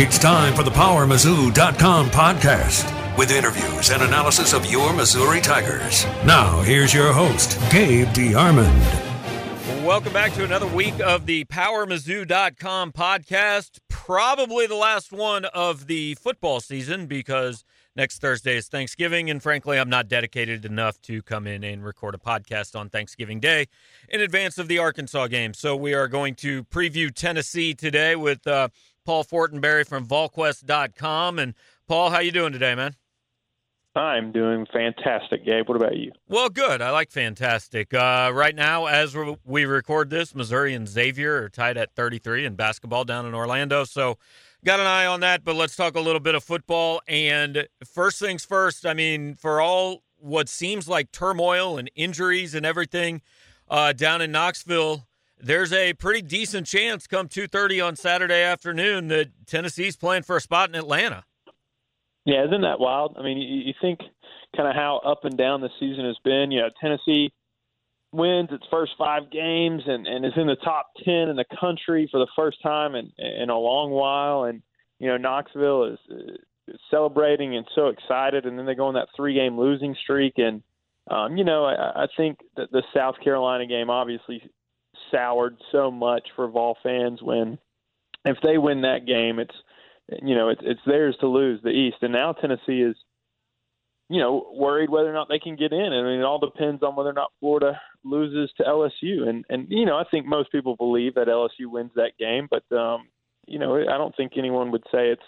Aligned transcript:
It's 0.00 0.16
time 0.16 0.54
for 0.54 0.62
the 0.62 0.70
PowerMizzou.com 0.70 2.10
podcast 2.10 3.18
with 3.18 3.32
interviews 3.32 3.90
and 3.90 4.00
analysis 4.00 4.52
of 4.52 4.64
your 4.70 4.92
Missouri 4.92 5.40
Tigers. 5.40 6.04
Now, 6.24 6.60
here's 6.60 6.94
your 6.94 7.12
host, 7.12 7.58
Gabe 7.68 8.06
DeArmond. 8.10 9.84
Welcome 9.84 10.12
back 10.12 10.34
to 10.34 10.44
another 10.44 10.68
week 10.68 10.94
of 11.00 11.26
the 11.26 11.46
PowerMizzou.com 11.46 12.92
podcast. 12.92 13.80
Probably 13.88 14.68
the 14.68 14.76
last 14.76 15.10
one 15.10 15.46
of 15.46 15.88
the 15.88 16.14
football 16.14 16.60
season 16.60 17.06
because 17.06 17.64
next 17.96 18.20
Thursday 18.20 18.56
is 18.56 18.68
Thanksgiving, 18.68 19.28
and 19.30 19.42
frankly, 19.42 19.80
I'm 19.80 19.90
not 19.90 20.06
dedicated 20.06 20.64
enough 20.64 21.02
to 21.02 21.22
come 21.22 21.48
in 21.48 21.64
and 21.64 21.84
record 21.84 22.14
a 22.14 22.18
podcast 22.18 22.78
on 22.78 22.88
Thanksgiving 22.88 23.40
Day 23.40 23.66
in 24.08 24.20
advance 24.20 24.58
of 24.58 24.68
the 24.68 24.78
Arkansas 24.78 25.26
game. 25.26 25.54
So 25.54 25.74
we 25.74 25.92
are 25.92 26.06
going 26.06 26.36
to 26.36 26.62
preview 26.62 27.12
Tennessee 27.12 27.74
today 27.74 28.14
with 28.14 28.46
uh, 28.46 28.68
Paul 29.08 29.24
Fortenberry 29.24 29.86
from 29.86 30.06
VolQuest.com. 30.06 31.38
And 31.38 31.54
Paul, 31.86 32.10
how 32.10 32.18
you 32.18 32.30
doing 32.30 32.52
today, 32.52 32.74
man? 32.74 32.94
I'm 33.96 34.32
doing 34.32 34.66
fantastic, 34.70 35.46
Gabe. 35.46 35.66
What 35.66 35.76
about 35.76 35.96
you? 35.96 36.12
Well, 36.28 36.50
good. 36.50 36.82
I 36.82 36.90
like 36.90 37.10
fantastic. 37.10 37.94
Uh, 37.94 38.30
right 38.34 38.54
now, 38.54 38.84
as 38.84 39.16
we 39.46 39.64
record 39.64 40.10
this, 40.10 40.34
Missouri 40.34 40.74
and 40.74 40.86
Xavier 40.86 41.44
are 41.44 41.48
tied 41.48 41.78
at 41.78 41.94
33 41.94 42.44
in 42.44 42.54
basketball 42.54 43.06
down 43.06 43.24
in 43.24 43.34
Orlando. 43.34 43.84
So, 43.84 44.18
got 44.62 44.78
an 44.78 44.86
eye 44.86 45.06
on 45.06 45.20
that. 45.20 45.42
But 45.42 45.56
let's 45.56 45.74
talk 45.74 45.96
a 45.96 46.00
little 46.00 46.20
bit 46.20 46.34
of 46.34 46.44
football. 46.44 47.00
And 47.08 47.66
first 47.86 48.18
things 48.18 48.44
first, 48.44 48.84
I 48.84 48.92
mean, 48.92 49.36
for 49.36 49.62
all 49.62 50.02
what 50.18 50.50
seems 50.50 50.86
like 50.86 51.12
turmoil 51.12 51.78
and 51.78 51.90
injuries 51.96 52.54
and 52.54 52.66
everything 52.66 53.22
uh, 53.70 53.94
down 53.94 54.20
in 54.20 54.32
Knoxville, 54.32 55.08
there's 55.40 55.72
a 55.72 55.94
pretty 55.94 56.22
decent 56.22 56.66
chance 56.66 57.06
come 57.06 57.28
2.30 57.28 57.86
on 57.86 57.96
saturday 57.96 58.42
afternoon 58.42 59.08
that 59.08 59.28
tennessee's 59.46 59.96
playing 59.96 60.22
for 60.22 60.36
a 60.36 60.40
spot 60.40 60.68
in 60.68 60.74
atlanta. 60.74 61.24
Yeah 62.24 62.44
isn't 62.46 62.62
that 62.62 62.80
wild? 62.80 63.16
I 63.18 63.22
mean 63.22 63.38
you, 63.38 63.62
you 63.66 63.74
think 63.80 64.00
kind 64.56 64.68
of 64.68 64.74
how 64.74 65.00
up 65.04 65.24
and 65.24 65.36
down 65.36 65.60
the 65.60 65.70
season 65.78 66.04
has 66.04 66.16
been. 66.24 66.50
You 66.50 66.60
know 66.60 66.70
tennessee 66.80 67.32
wins 68.12 68.48
its 68.50 68.64
first 68.70 68.92
five 68.98 69.30
games 69.30 69.82
and, 69.86 70.06
and 70.06 70.24
is 70.24 70.32
in 70.36 70.46
the 70.46 70.56
top 70.56 70.90
10 71.04 71.28
in 71.28 71.36
the 71.36 71.44
country 71.60 72.08
for 72.10 72.18
the 72.18 72.28
first 72.34 72.56
time 72.62 72.94
in, 72.94 73.12
in 73.18 73.50
a 73.50 73.58
long 73.58 73.90
while. 73.90 74.44
And 74.44 74.62
you 74.98 75.08
know 75.08 75.16
knoxville 75.16 75.84
is, 75.84 75.98
is 76.10 76.80
celebrating 76.90 77.56
and 77.56 77.66
so 77.74 77.88
excited. 77.88 78.46
And 78.46 78.58
then 78.58 78.66
they 78.66 78.74
go 78.74 78.86
on 78.86 78.94
that 78.94 79.08
three 79.16 79.34
game 79.34 79.58
losing 79.58 79.94
streak. 80.02 80.34
And 80.36 80.62
um, 81.10 81.36
you 81.36 81.44
know, 81.44 81.64
I, 81.64 82.04
I 82.04 82.06
think 82.16 82.38
that 82.56 82.70
the 82.70 82.82
South 82.94 83.16
Carolina 83.22 83.66
game 83.66 83.90
obviously 83.90 84.42
soured 85.10 85.56
so 85.72 85.90
much 85.90 86.28
for 86.36 86.48
Vol 86.48 86.76
fans 86.82 87.22
when 87.22 87.58
if 88.24 88.36
they 88.42 88.58
win 88.58 88.82
that 88.82 89.06
game, 89.06 89.38
it's 89.38 89.54
you 90.22 90.34
know 90.34 90.48
it's 90.48 90.60
it's 90.64 90.80
theirs 90.86 91.16
to 91.20 91.26
lose 91.26 91.60
the 91.62 91.70
East, 91.70 91.96
and 92.02 92.12
now 92.12 92.32
Tennessee 92.32 92.82
is 92.82 92.96
you 94.08 94.20
know 94.20 94.50
worried 94.52 94.90
whether 94.90 95.10
or 95.10 95.14
not 95.14 95.28
they 95.28 95.38
can 95.38 95.56
get 95.56 95.72
in. 95.72 95.92
I 95.92 96.02
mean, 96.02 96.20
it 96.20 96.24
all 96.24 96.38
depends 96.38 96.82
on 96.82 96.96
whether 96.96 97.10
or 97.10 97.14
not 97.14 97.32
Florida 97.40 97.80
loses 98.04 98.50
to 98.56 98.64
LSU, 98.64 99.28
and 99.28 99.44
and 99.48 99.66
you 99.68 99.86
know 99.86 99.96
I 99.96 100.04
think 100.10 100.26
most 100.26 100.52
people 100.52 100.76
believe 100.76 101.14
that 101.14 101.28
LSU 101.28 101.70
wins 101.70 101.92
that 101.96 102.12
game, 102.18 102.48
but 102.50 102.64
um, 102.76 103.08
you 103.46 103.58
know 103.58 103.76
I 103.76 103.98
don't 103.98 104.16
think 104.16 104.32
anyone 104.36 104.70
would 104.72 104.84
say 104.92 105.08
it's 105.08 105.22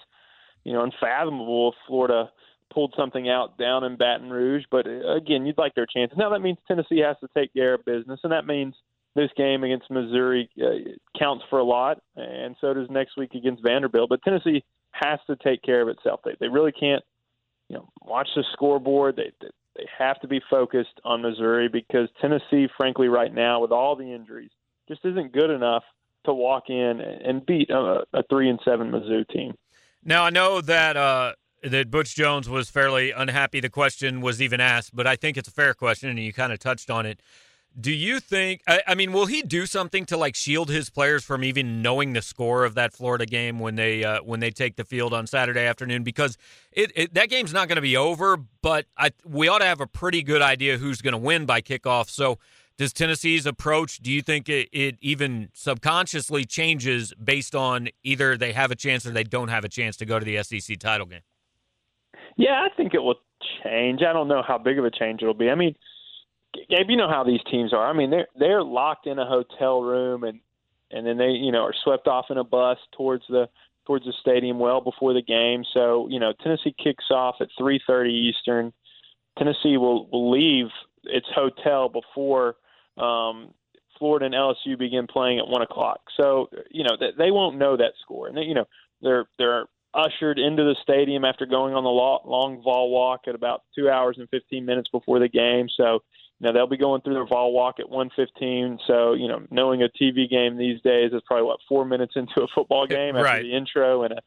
you 0.64 0.73
know 0.73 0.83
unfathomable 0.83 1.70
if 1.70 1.75
Florida 1.86 2.31
pulled 2.73 2.95
something 2.97 3.28
out 3.28 3.58
down 3.58 3.84
in 3.84 3.97
Baton 3.97 4.31
Rouge. 4.31 4.64
But 4.70 4.86
uh, 4.86 5.14
again, 5.14 5.45
you'd 5.45 5.58
like 5.58 5.75
their 5.75 5.86
chances. 5.86 6.17
Now 6.17 6.31
that 6.31 6.41
means 6.41 6.58
Tennessee 6.67 7.01
has 7.01 7.17
to 7.20 7.28
take 7.36 7.53
care 7.53 7.75
of 7.75 7.84
business, 7.84 8.20
and 8.23 8.33
that 8.33 8.47
means 8.47 8.75
this 9.14 9.30
game 9.36 9.64
against 9.64 9.91
Missouri 9.91 10.48
uh, 10.62 10.91
counts 11.19 11.44
for 11.50 11.58
a 11.58 11.64
lot, 11.64 12.00
and 12.16 12.55
so 12.61 12.72
does 12.72 12.89
next 12.91 13.17
week 13.17 13.34
against 13.34 13.62
Vanderbilt. 13.62 14.08
But 14.08 14.22
Tennessee 14.22 14.64
has 14.92 15.19
to 15.27 15.36
take 15.36 15.62
care 15.62 15.83
of 15.83 15.89
itself. 15.89 16.20
They 16.25 16.36
they 16.39 16.48
really 16.48 16.72
can't, 16.72 17.02
you 17.69 17.77
know, 17.77 17.89
watch 18.02 18.28
the 18.36 18.44
scoreboard. 18.52 19.17
They 19.17 19.33
they 19.77 19.86
have 19.98 20.20
to 20.20 20.28
be 20.28 20.41
focused 20.48 21.01
on 21.05 21.23
Missouri 21.23 21.68
because 21.68 22.08
Tennessee, 22.20 22.68
frankly, 22.77 23.08
right 23.08 23.33
now 23.33 23.61
with 23.61 23.73
all 23.73 23.96
the 23.96 24.12
injuries, 24.12 24.51
just 24.89 25.05
isn't 25.05 25.33
good 25.33 25.51
enough 25.51 25.84
to 26.24 26.34
walk 26.34 26.64
in 26.68 27.01
and 27.01 27.45
beat 27.46 27.70
a, 27.70 28.05
a 28.13 28.23
three 28.29 28.48
and 28.48 28.61
seven 28.64 28.90
Mizzou 28.90 29.27
team. 29.29 29.55
Now 30.05 30.24
I 30.24 30.30
know 30.30 30.61
that. 30.61 30.96
Uh 30.96 31.33
that 31.63 31.90
Butch 31.90 32.17
Jones 32.17 32.48
was 32.48 32.70
fairly 32.70 33.11
unhappy 33.11 33.61
the 33.61 33.68
question 33.68 34.23
was 34.23 34.40
even 34.40 34.61
asked, 34.61 34.96
but 34.96 35.07
I 35.07 35.14
think 35.14 35.36
it's 35.36 35.48
a 35.48 35.52
fair 35.52 35.74
question, 35.74 36.08
and 36.08 36.18
you 36.18 36.33
kind 36.33 36.55
of 36.55 36.58
touched 36.58 36.90
on 36.90 37.05
it. 37.05 37.20
Do 37.79 37.92
you 37.92 38.19
think? 38.19 38.63
I, 38.67 38.83
I, 38.89 38.95
mean, 38.95 39.13
will 39.13 39.27
he 39.27 39.42
do 39.42 39.64
something 39.64 40.05
to 40.07 40.17
like 40.17 40.35
shield 40.35 40.70
his 40.70 40.91
players 40.91 41.25
from 41.25 41.45
even 41.45 41.83
knowing 41.83 42.14
the 42.14 42.23
score 42.23 42.64
of 42.64 42.75
that 42.75 42.92
Florida 42.92 43.27
game 43.27 43.61
when 43.61 43.77
they 43.77 44.03
uh, 44.03 44.23
when 44.23 44.41
they 44.41 44.51
take 44.51 44.77
the 44.77 44.85
field 44.85 45.14
on 45.14 45.27
Saturday 45.27 45.64
afternoon? 45.64 46.03
Because 46.03 46.36
it, 46.73 46.91
it 46.97 47.14
that 47.14 47.31
game's 47.31 47.53
not 47.53 47.69
going 47.69 47.77
to 47.77 47.83
be 47.83 47.97
over, 47.97 48.39
but 48.61 48.86
I, 48.97 49.11
we 49.25 49.47
ought 49.47 49.58
to 49.58 49.67
have 49.67 49.81
a 49.81 49.86
pretty 49.86 50.23
good 50.23 50.42
idea 50.42 50.79
who's 50.79 51.01
going 51.01 51.13
to 51.13 51.19
win 51.19 51.47
by 51.47 51.61
kickoff. 51.61 52.11
So, 52.11 52.39
does 52.77 52.92
Tennessee's 52.92 53.47
approach? 53.47 53.98
Do 53.98 54.11
you 54.11 54.20
think 54.20 54.48
it, 54.48 54.69
it 54.73 54.97
even 55.01 55.51
subconsciously 55.55 56.47
changes 56.47 57.14
based 57.23 57.55
on 57.55 57.89
either 58.02 58.37
they 58.37 58.52
have 58.52 58.73
a 58.73 58.77
chance 58.77 59.07
or 59.07 59.11
they 59.13 59.25
don't 59.25 59.48
have 59.48 59.64
a 59.64 59.69
chance 59.69 59.97
to 59.98 60.07
go 60.07 60.19
to 60.19 60.25
the 60.25 60.42
SEC 60.42 60.77
title 60.79 61.07
game? 61.07 61.23
Yeah, 62.37 62.67
I 62.69 62.75
think 62.77 62.95
it 62.95 63.02
will 63.02 63.20
change. 63.63 64.01
I 64.02 64.13
don't 64.13 64.27
know 64.27 64.42
how 64.47 64.58
big 64.58 64.79
of 64.79 64.85
a 64.85 64.91
change 64.91 65.23
it'll 65.23 65.35
be. 65.35 65.51
I 65.51 65.55
mean 65.55 65.77
Gabe, 66.55 66.90
you 66.90 66.96
know 66.96 67.08
how 67.08 67.24
these 67.24 67.40
teams 67.50 67.72
are. 67.72 67.88
I 67.88 67.92
mean, 67.92 68.11
they're 68.11 68.28
they're 68.38 68.62
locked 68.62 69.06
in 69.06 69.18
a 69.18 69.27
hotel 69.27 69.83
room, 69.83 70.24
and 70.24 70.40
and 70.90 71.06
then 71.06 71.16
they 71.16 71.30
you 71.30 71.52
know 71.52 71.62
are 71.62 71.74
swept 71.84 72.08
off 72.08 72.27
in 72.30 72.38
a 72.38 72.44
bus 72.44 72.78
towards 72.96 73.24
the 73.28 73.48
towards 73.86 74.05
the 74.05 74.12
stadium 74.20 74.58
well 74.58 74.80
before 74.80 75.12
the 75.12 75.22
game. 75.22 75.64
So 75.72 76.08
you 76.08 76.18
know, 76.18 76.33
Tennessee 76.42 76.74
kicks 76.83 77.06
off 77.10 77.36
at 77.40 77.48
3:30 77.58 78.10
Eastern. 78.10 78.72
Tennessee 79.39 79.77
will, 79.77 80.08
will 80.10 80.30
leave 80.30 80.66
its 81.05 81.27
hotel 81.34 81.89
before 81.89 82.56
um, 82.98 83.55
Florida 83.98 84.27
and 84.27 84.34
LSU 84.34 84.78
begin 84.78 85.06
playing 85.06 85.39
at 85.39 85.48
one 85.48 85.62
o'clock. 85.62 86.00
So 86.16 86.48
you 86.70 86.84
know 86.84 86.96
they, 86.98 87.10
they 87.16 87.30
won't 87.30 87.58
know 87.58 87.77
that 87.77 87.92
score, 88.02 88.27
and 88.27 88.36
they, 88.36 88.42
you 88.42 88.55
know 88.55 88.66
they're 89.02 89.27
they're 89.39 89.66
ushered 89.94 90.39
into 90.39 90.62
the 90.62 90.77
stadium 90.83 91.24
after 91.24 91.46
going 91.46 91.74
on 91.74 91.83
the 91.83 91.90
long 91.90 92.62
Vol 92.62 92.90
walk 92.90 93.22
at 93.27 93.34
about 93.34 93.62
two 93.74 93.90
hours 93.90 94.16
and 94.18 94.28
15 94.30 94.64
minutes 94.64 94.89
before 94.90 95.18
the 95.18 95.28
game. 95.28 95.68
So 95.77 96.00
now 96.40 96.52
they'll 96.52 96.67
be 96.67 96.78
going 96.78 97.02
through 97.02 97.14
their 97.14 97.27
Vol 97.27 97.52
walk 97.52 97.80
at 97.80 97.90
1:15. 97.90 98.78
So 98.86 99.12
you 99.12 99.28
know, 99.28 99.42
knowing 99.51 99.83
a 99.83 99.89
TV 99.89 100.28
game 100.28 100.56
these 100.56 100.80
days 100.83 101.12
is 101.12 101.23
probably 101.27 101.45
what 101.45 101.61
four 101.68 101.84
minutes 101.84 102.14
into 102.17 102.42
a 102.42 102.48
football 102.55 102.86
game 102.89 103.17
after 103.17 103.24
right. 103.24 103.42
the 103.42 103.55
intro 103.55 104.02
and 104.02 104.14
a 104.14 104.18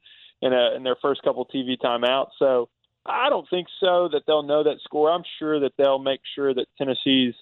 and 0.42 0.54
a 0.54 0.76
and 0.76 0.86
their 0.86 0.98
first 1.02 1.22
couple 1.24 1.46
TV 1.46 1.78
timeouts. 1.78 2.32
So 2.38 2.70
I 3.06 3.30
don't 3.30 3.50
think 3.50 3.68
so 3.80 4.10
that 4.12 4.24
they'll 4.28 4.44
know 4.44 4.64
that 4.64 4.78
score. 4.84 5.12
I'm 5.12 5.24
sure 5.40 5.60
that 5.60 5.74
they'll 5.78 6.00
make 6.00 6.22
sure 6.36 6.54
that 6.54 6.68
Tennessee's 6.78 7.34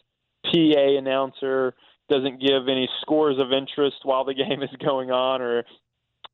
PA 0.45 0.97
announcer 0.97 1.75
doesn't 2.09 2.41
give 2.41 2.67
any 2.67 2.89
scores 3.01 3.37
of 3.39 3.51
interest 3.51 3.97
while 4.03 4.25
the 4.25 4.33
game 4.49 4.63
is 4.63 4.69
going 4.83 5.11
on 5.11 5.41
or 5.41 5.65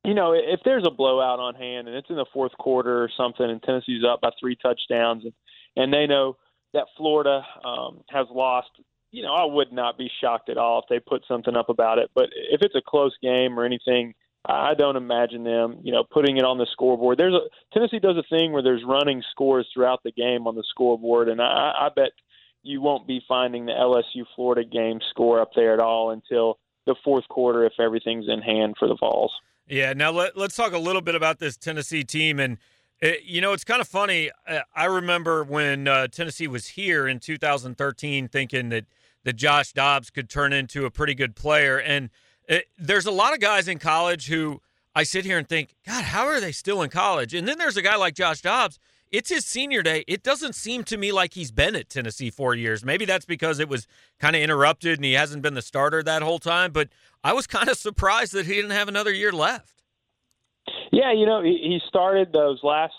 you 0.04 0.14
know, 0.14 0.32
if 0.32 0.62
there's 0.64 0.86
a 0.88 0.92
blowout 0.92 1.40
on 1.40 1.56
hand 1.56 1.90
and 1.90 1.98
it's 1.98 2.10
in 2.10 2.16
the 2.16 2.26
fourth 2.32 2.54
quarter 2.58 3.04
or 3.04 3.10
something 3.18 3.50
and 3.50 3.62
Tennessee's 3.62 4.06
up 4.06 4.22
by 4.22 4.30
three 4.40 4.56
touchdowns 4.56 5.26
and, 5.26 5.34
and 5.76 5.94
they 5.94 6.08
know 6.08 6.38
that 6.74 6.88
Florida 6.96 7.42
um, 7.64 8.02
has 8.10 8.28
lost, 8.32 8.70
you 9.12 9.24
know, 9.24 9.34
I 9.34 9.46
would 9.46 9.72
not 9.72 9.98
be 9.98 10.10
shocked 10.22 10.50
at 10.50 10.58
all 10.58 10.80
if 10.80 10.86
they 10.90 11.00
put 11.00 11.24
something 11.28 11.56
up 11.56 11.70
about 11.70 11.98
it. 11.98 12.10
But 12.14 12.26
if 12.52 12.62
it's 12.62 12.76
a 12.76 12.82
close 12.86 13.16
game 13.22 13.60
or 13.60 13.66
anything, 13.66 14.14
I 14.46 14.74
don't 14.76 14.96
imagine 14.96 15.44
them, 15.44 15.80
you 15.84 15.92
know, 15.92 16.04
putting 16.10 16.38
it 16.38 16.46
on 16.46 16.58
the 16.58 16.68
scoreboard. 16.72 17.18
There's 17.18 17.34
a 17.34 17.42
Tennessee 17.74 18.00
does 18.00 18.16
a 18.18 18.24
thing 18.30 18.54
where 18.54 18.64
there's 18.64 18.84
running 18.86 19.22
scores 19.32 19.68
throughout 19.74 20.02
the 20.04 20.12
game 20.12 20.48
on 20.48 20.56
the 20.56 20.64
scoreboard, 20.70 21.28
and 21.28 21.42
I, 21.42 21.74
I 21.80 21.90
bet 21.94 22.12
you 22.64 22.82
won't 22.82 23.08
be 23.08 23.22
finding 23.28 23.66
the 23.66 23.74
LSU 23.74 24.26
Florida 24.36 24.64
game 24.64 25.00
score 25.10 25.42
up 25.42 25.52
there 25.56 25.74
at 25.74 25.80
all 25.80 26.12
until 26.12 26.60
the 26.86 26.96
fourth 27.04 27.28
quarter 27.28 27.66
if 27.66 27.74
everything's 27.80 28.28
in 28.28 28.42
hand 28.42 28.76
for 28.80 28.88
the 28.88 28.96
Vols. 28.96 29.32
Yeah. 29.68 29.94
Now 29.94 30.12
let, 30.12 30.38
let's 30.38 30.56
talk 30.56 30.74
a 30.74 30.78
little 30.78 31.02
bit 31.02 31.16
about 31.16 31.40
this 31.40 31.58
Tennessee 31.58 32.04
team 32.04 32.40
and 32.40 32.58
it, 33.02 33.24
you 33.24 33.42
know, 33.42 33.54
it's 33.54 33.64
kind 33.64 33.82
of 33.82 33.88
funny. 33.88 34.32
Uh, 34.48 34.62
I 34.76 34.86
remember 34.86 35.44
when 35.44 35.88
uh, 35.88 36.08
Tennessee 36.08 36.48
was 36.48 36.68
here 36.70 37.08
in 37.08 37.20
2013, 37.20 38.28
thinking 38.28 38.70
that 38.70 38.86
that 39.28 39.36
Josh 39.36 39.74
Dobbs 39.74 40.10
could 40.10 40.30
turn 40.30 40.54
into 40.54 40.86
a 40.86 40.90
pretty 40.90 41.14
good 41.14 41.36
player. 41.36 41.78
And 41.78 42.12
it, 42.48 42.68
there's 42.80 43.06
a 43.06 43.12
lot 43.12 43.34
of 43.34 43.42
guys 43.42 43.68
in 43.68 43.78
college 43.78 44.28
who 44.28 44.62
I 44.96 45.04
sit 45.04 45.26
here 45.26 45.38
and 45.38 45.46
think, 45.48 45.76
God, 45.86 46.06
how 46.06 46.28
are 46.28 46.40
they 46.40 46.54
still 46.54 46.82
in 46.82 46.90
college? 46.90 47.34
And 47.34 47.46
then 47.46 47.58
there's 47.58 47.76
a 47.76 47.82
guy 47.82 47.98
like 47.98 48.16
Josh 48.16 48.40
Dobbs. 48.42 48.80
It's 49.12 49.28
his 49.28 49.46
senior 49.46 49.84
day. 49.84 50.06
It 50.08 50.24
doesn't 50.24 50.56
seem 50.56 50.86
to 50.86 50.98
me 50.98 51.12
like 51.12 51.34
he's 51.34 51.52
been 51.52 51.76
at 51.76 51.90
Tennessee 51.90 52.30
four 52.30 52.56
years. 52.56 52.86
Maybe 52.86 53.04
that's 53.04 53.26
because 53.26 53.60
it 53.60 53.68
was 53.68 53.86
kind 54.18 54.34
of 54.34 54.42
interrupted 54.42 54.98
and 54.98 55.04
he 55.04 55.12
hasn't 55.12 55.42
been 55.42 55.56
the 55.56 55.62
starter 55.62 56.02
that 56.04 56.22
whole 56.22 56.40
time. 56.40 56.72
But 56.72 56.88
I 57.22 57.34
was 57.34 57.48
kind 57.48 57.68
of 57.68 57.78
surprised 57.78 58.32
that 58.32 58.46
he 58.46 58.54
didn't 58.54 58.72
have 58.72 58.88
another 58.88 59.12
year 59.12 59.34
left. 59.34 59.77
Yeah, 60.92 61.12
you 61.14 61.26
know, 61.26 61.42
he, 61.42 61.58
he 61.62 61.80
started 61.88 62.32
those 62.32 62.60
last, 62.64 62.94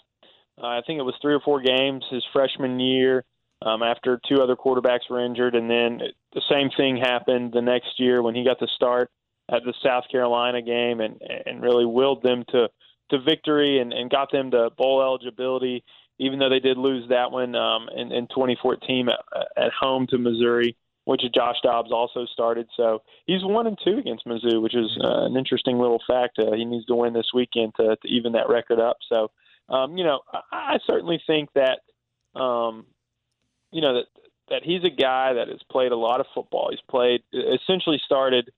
uh, 0.60 0.66
I 0.66 0.80
think 0.86 0.98
it 0.98 1.04
was 1.04 1.14
three 1.20 1.34
or 1.34 1.40
four 1.40 1.60
games 1.60 2.04
his 2.10 2.24
freshman 2.32 2.78
year 2.80 3.24
um, 3.62 3.82
after 3.82 4.20
two 4.28 4.42
other 4.42 4.56
quarterbacks 4.56 5.10
were 5.10 5.24
injured. 5.24 5.54
And 5.54 5.70
then 5.70 6.00
the 6.32 6.42
same 6.50 6.70
thing 6.76 6.96
happened 6.96 7.52
the 7.52 7.62
next 7.62 7.98
year 7.98 8.22
when 8.22 8.34
he 8.34 8.44
got 8.44 8.60
the 8.60 8.68
start 8.76 9.10
at 9.50 9.62
the 9.64 9.74
South 9.82 10.04
Carolina 10.10 10.62
game 10.62 11.00
and, 11.00 11.20
and 11.46 11.62
really 11.62 11.86
willed 11.86 12.22
them 12.22 12.44
to, 12.50 12.68
to 13.10 13.20
victory 13.20 13.80
and, 13.80 13.92
and 13.92 14.10
got 14.10 14.30
them 14.30 14.50
to 14.50 14.70
bowl 14.76 15.02
eligibility, 15.02 15.84
even 16.18 16.38
though 16.38 16.50
they 16.50 16.60
did 16.60 16.76
lose 16.76 17.08
that 17.08 17.30
one 17.30 17.54
um, 17.54 17.88
in, 17.96 18.12
in 18.12 18.26
2014 18.28 19.08
at, 19.08 19.46
at 19.56 19.72
home 19.72 20.06
to 20.08 20.18
Missouri, 20.18 20.76
which 21.08 21.22
Josh 21.34 21.56
Dobbs 21.62 21.90
also 21.90 22.26
started. 22.26 22.68
So 22.76 23.00
he's 23.24 23.42
one 23.42 23.66
and 23.66 23.78
two 23.82 23.96
against 23.96 24.26
Mizzou, 24.26 24.60
which 24.60 24.76
is 24.76 24.94
uh, 25.02 25.24
an 25.24 25.38
interesting 25.38 25.78
little 25.78 26.02
fact. 26.06 26.38
Uh, 26.38 26.52
he 26.54 26.66
needs 26.66 26.84
to 26.84 26.94
win 26.94 27.14
this 27.14 27.30
weekend 27.32 27.72
to, 27.78 27.96
to 27.96 28.08
even 28.08 28.32
that 28.32 28.50
record 28.50 28.78
up. 28.78 28.98
So, 29.08 29.30
um, 29.70 29.96
you 29.96 30.04
know, 30.04 30.20
I, 30.30 30.74
I 30.74 30.78
certainly 30.86 31.18
think 31.26 31.48
that, 31.54 31.78
um, 32.38 32.84
you 33.72 33.80
know, 33.80 33.94
that 33.94 34.04
that 34.50 34.62
he's 34.64 34.84
a 34.84 34.90
guy 34.90 35.32
that 35.32 35.48
has 35.48 35.60
played 35.72 35.92
a 35.92 35.96
lot 35.96 36.20
of 36.20 36.26
football. 36.34 36.68
He's 36.70 36.80
played 36.90 37.22
essentially 37.32 38.02
started 38.04 38.50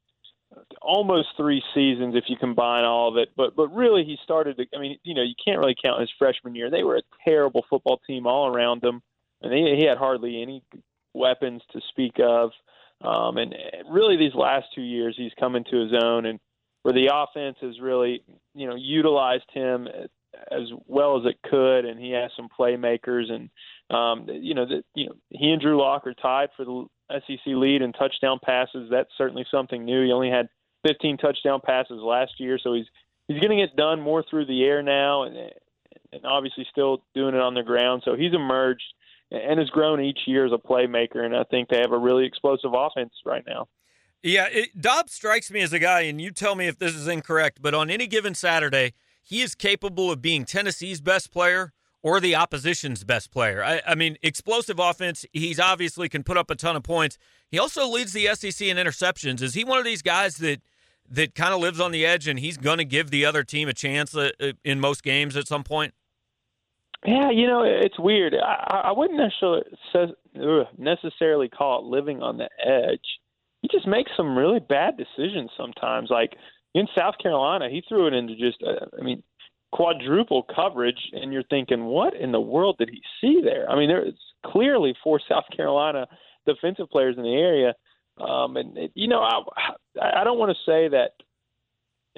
almost 0.82 1.28
three 1.36 1.62
seasons 1.72 2.16
if 2.16 2.24
you 2.26 2.36
combine 2.36 2.84
all 2.84 3.08
of 3.10 3.16
it. 3.16 3.28
But 3.36 3.54
but 3.54 3.68
really, 3.68 4.04
he 4.04 4.18
started. 4.24 4.56
To, 4.56 4.64
I 4.76 4.80
mean, 4.80 4.98
you 5.04 5.14
know, 5.14 5.22
you 5.22 5.34
can't 5.44 5.60
really 5.60 5.76
count 5.80 6.00
his 6.00 6.10
freshman 6.18 6.56
year. 6.56 6.68
They 6.68 6.82
were 6.82 6.96
a 6.96 7.02
terrible 7.28 7.64
football 7.70 8.00
team 8.08 8.26
all 8.26 8.48
around 8.48 8.82
him, 8.82 9.02
and 9.40 9.52
he, 9.52 9.76
he 9.78 9.86
had 9.86 9.98
hardly 9.98 10.42
any 10.42 10.64
weapons 11.14 11.62
to 11.72 11.80
speak 11.90 12.18
of. 12.20 12.50
Um, 13.02 13.38
and 13.38 13.54
really, 13.90 14.16
these 14.16 14.34
last 14.34 14.66
two 14.74 14.82
years, 14.82 15.14
he's 15.16 15.32
come 15.38 15.56
into 15.56 15.80
his 15.80 15.92
own, 16.02 16.26
and 16.26 16.38
where 16.82 16.94
the 16.94 17.10
offense 17.12 17.56
has 17.60 17.80
really, 17.80 18.22
you 18.54 18.66
know, 18.66 18.76
utilized 18.76 19.50
him 19.52 19.88
as 20.50 20.68
well 20.86 21.18
as 21.18 21.24
it 21.26 21.38
could, 21.48 21.84
and 21.84 21.98
he 21.98 22.12
has 22.12 22.30
some 22.36 22.48
playmakers, 22.58 23.30
and 23.30 23.50
um, 23.90 24.26
you 24.28 24.54
know, 24.54 24.66
that 24.66 24.84
you 24.94 25.06
know, 25.06 25.14
he 25.30 25.50
and 25.50 25.60
Drew 25.60 25.80
Lock 25.80 26.06
are 26.06 26.14
tied 26.14 26.50
for 26.56 26.64
the 26.64 26.86
SEC 27.26 27.40
lead 27.46 27.82
in 27.82 27.92
touchdown 27.92 28.38
passes. 28.42 28.88
That's 28.90 29.10
certainly 29.18 29.44
something 29.50 29.84
new. 29.84 30.04
He 30.04 30.12
only 30.12 30.30
had 30.30 30.48
15 30.86 31.18
touchdown 31.18 31.60
passes 31.64 32.00
last 32.00 32.32
year, 32.38 32.58
so 32.62 32.74
he's 32.74 32.86
he's 33.28 33.40
going 33.40 33.56
to 33.56 33.66
get 33.66 33.76
done 33.76 34.00
more 34.00 34.24
through 34.28 34.46
the 34.46 34.62
air 34.64 34.82
now, 34.82 35.24
and 35.24 35.52
and 36.12 36.24
obviously 36.24 36.66
still 36.70 37.02
doing 37.14 37.34
it 37.34 37.40
on 37.40 37.54
the 37.54 37.62
ground. 37.62 38.02
So 38.04 38.14
he's 38.16 38.34
emerged 38.34 38.82
and 39.30 39.58
has 39.58 39.70
grown 39.70 40.00
each 40.00 40.20
year 40.26 40.46
as 40.46 40.52
a 40.52 40.58
playmaker, 40.58 41.18
and 41.24 41.36
I 41.36 41.44
think 41.44 41.68
they 41.68 41.78
have 41.78 41.92
a 41.92 41.98
really 41.98 42.26
explosive 42.26 42.72
offense 42.74 43.12
right 43.24 43.44
now. 43.46 43.68
Yeah, 44.22 44.48
it, 44.50 44.80
Dobbs 44.80 45.12
strikes 45.12 45.50
me 45.50 45.60
as 45.60 45.72
a 45.72 45.78
guy, 45.78 46.02
and 46.02 46.20
you 46.20 46.30
tell 46.30 46.54
me 46.54 46.66
if 46.66 46.78
this 46.78 46.94
is 46.94 47.08
incorrect, 47.08 47.60
but 47.62 47.72
on 47.72 47.90
any 47.90 48.06
given 48.06 48.34
Saturday, 48.34 48.92
he 49.22 49.40
is 49.40 49.54
capable 49.54 50.10
of 50.10 50.20
being 50.20 50.44
Tennessee's 50.44 51.00
best 51.00 51.30
player 51.30 51.72
or 52.02 52.20
the 52.20 52.34
opposition's 52.34 53.04
best 53.04 53.30
player. 53.30 53.62
I, 53.62 53.82
I, 53.86 53.94
mean, 53.94 54.16
explosive 54.22 54.78
offense. 54.78 55.24
He's 55.32 55.60
obviously 55.60 56.08
can 56.08 56.22
put 56.22 56.36
up 56.36 56.50
a 56.50 56.54
ton 56.54 56.76
of 56.76 56.82
points. 56.82 57.18
He 57.50 57.58
also 57.58 57.86
leads 57.86 58.12
the 58.12 58.26
SEC 58.34 58.66
in 58.66 58.76
interceptions. 58.76 59.42
Is 59.42 59.54
he 59.54 59.64
one 59.64 59.78
of 59.78 59.84
these 59.84 60.02
guys 60.02 60.36
that 60.38 60.60
that 61.12 61.34
kind 61.34 61.52
of 61.52 61.60
lives 61.60 61.80
on 61.80 61.90
the 61.90 62.06
edge 62.06 62.28
and 62.28 62.38
he's 62.38 62.56
going 62.56 62.78
to 62.78 62.84
give 62.84 63.10
the 63.10 63.24
other 63.24 63.42
team 63.42 63.68
a 63.68 63.72
chance 63.72 64.14
uh, 64.14 64.30
uh, 64.40 64.52
in 64.64 64.78
most 64.78 65.02
games 65.02 65.36
at 65.36 65.48
some 65.48 65.64
point? 65.64 65.92
Yeah, 67.06 67.30
you 67.30 67.46
know, 67.46 67.62
it's 67.64 67.98
weird. 67.98 68.34
I, 68.34 68.82
I 68.86 68.92
wouldn't 68.92 69.18
necessarily 69.18 70.66
necessarily 70.76 71.48
call 71.48 71.80
it 71.80 71.84
living 71.86 72.22
on 72.22 72.36
the 72.36 72.48
edge. 72.64 73.00
He 73.62 73.68
just 73.72 73.86
makes 73.86 74.10
some 74.16 74.36
really 74.36 74.60
bad 74.60 74.96
decisions 74.96 75.50
sometimes. 75.56 76.10
Like 76.10 76.36
in 76.74 76.86
South 76.96 77.14
Carolina, 77.22 77.68
he 77.70 77.82
threw 77.88 78.06
it 78.06 78.14
into 78.14 78.36
just, 78.36 78.62
uh, 78.62 78.86
I 78.98 79.02
mean, 79.02 79.22
quadruple 79.72 80.42
coverage, 80.54 81.10
and 81.12 81.32
you're 81.32 81.42
thinking, 81.44 81.84
what 81.84 82.14
in 82.14 82.32
the 82.32 82.40
world 82.40 82.76
did 82.78 82.90
he 82.90 83.00
see 83.20 83.40
there? 83.42 83.70
I 83.70 83.76
mean, 83.76 83.88
there's 83.88 84.14
clearly 84.44 84.94
four 85.02 85.20
South 85.26 85.44
Carolina 85.56 86.06
defensive 86.46 86.90
players 86.90 87.16
in 87.16 87.22
the 87.22 87.34
area, 87.34 87.74
um, 88.18 88.56
and 88.56 88.76
it, 88.76 88.92
you 88.94 89.08
know, 89.08 89.20
I 89.20 89.40
I 90.20 90.24
don't 90.24 90.38
want 90.38 90.50
to 90.50 90.70
say 90.70 90.88
that. 90.88 91.12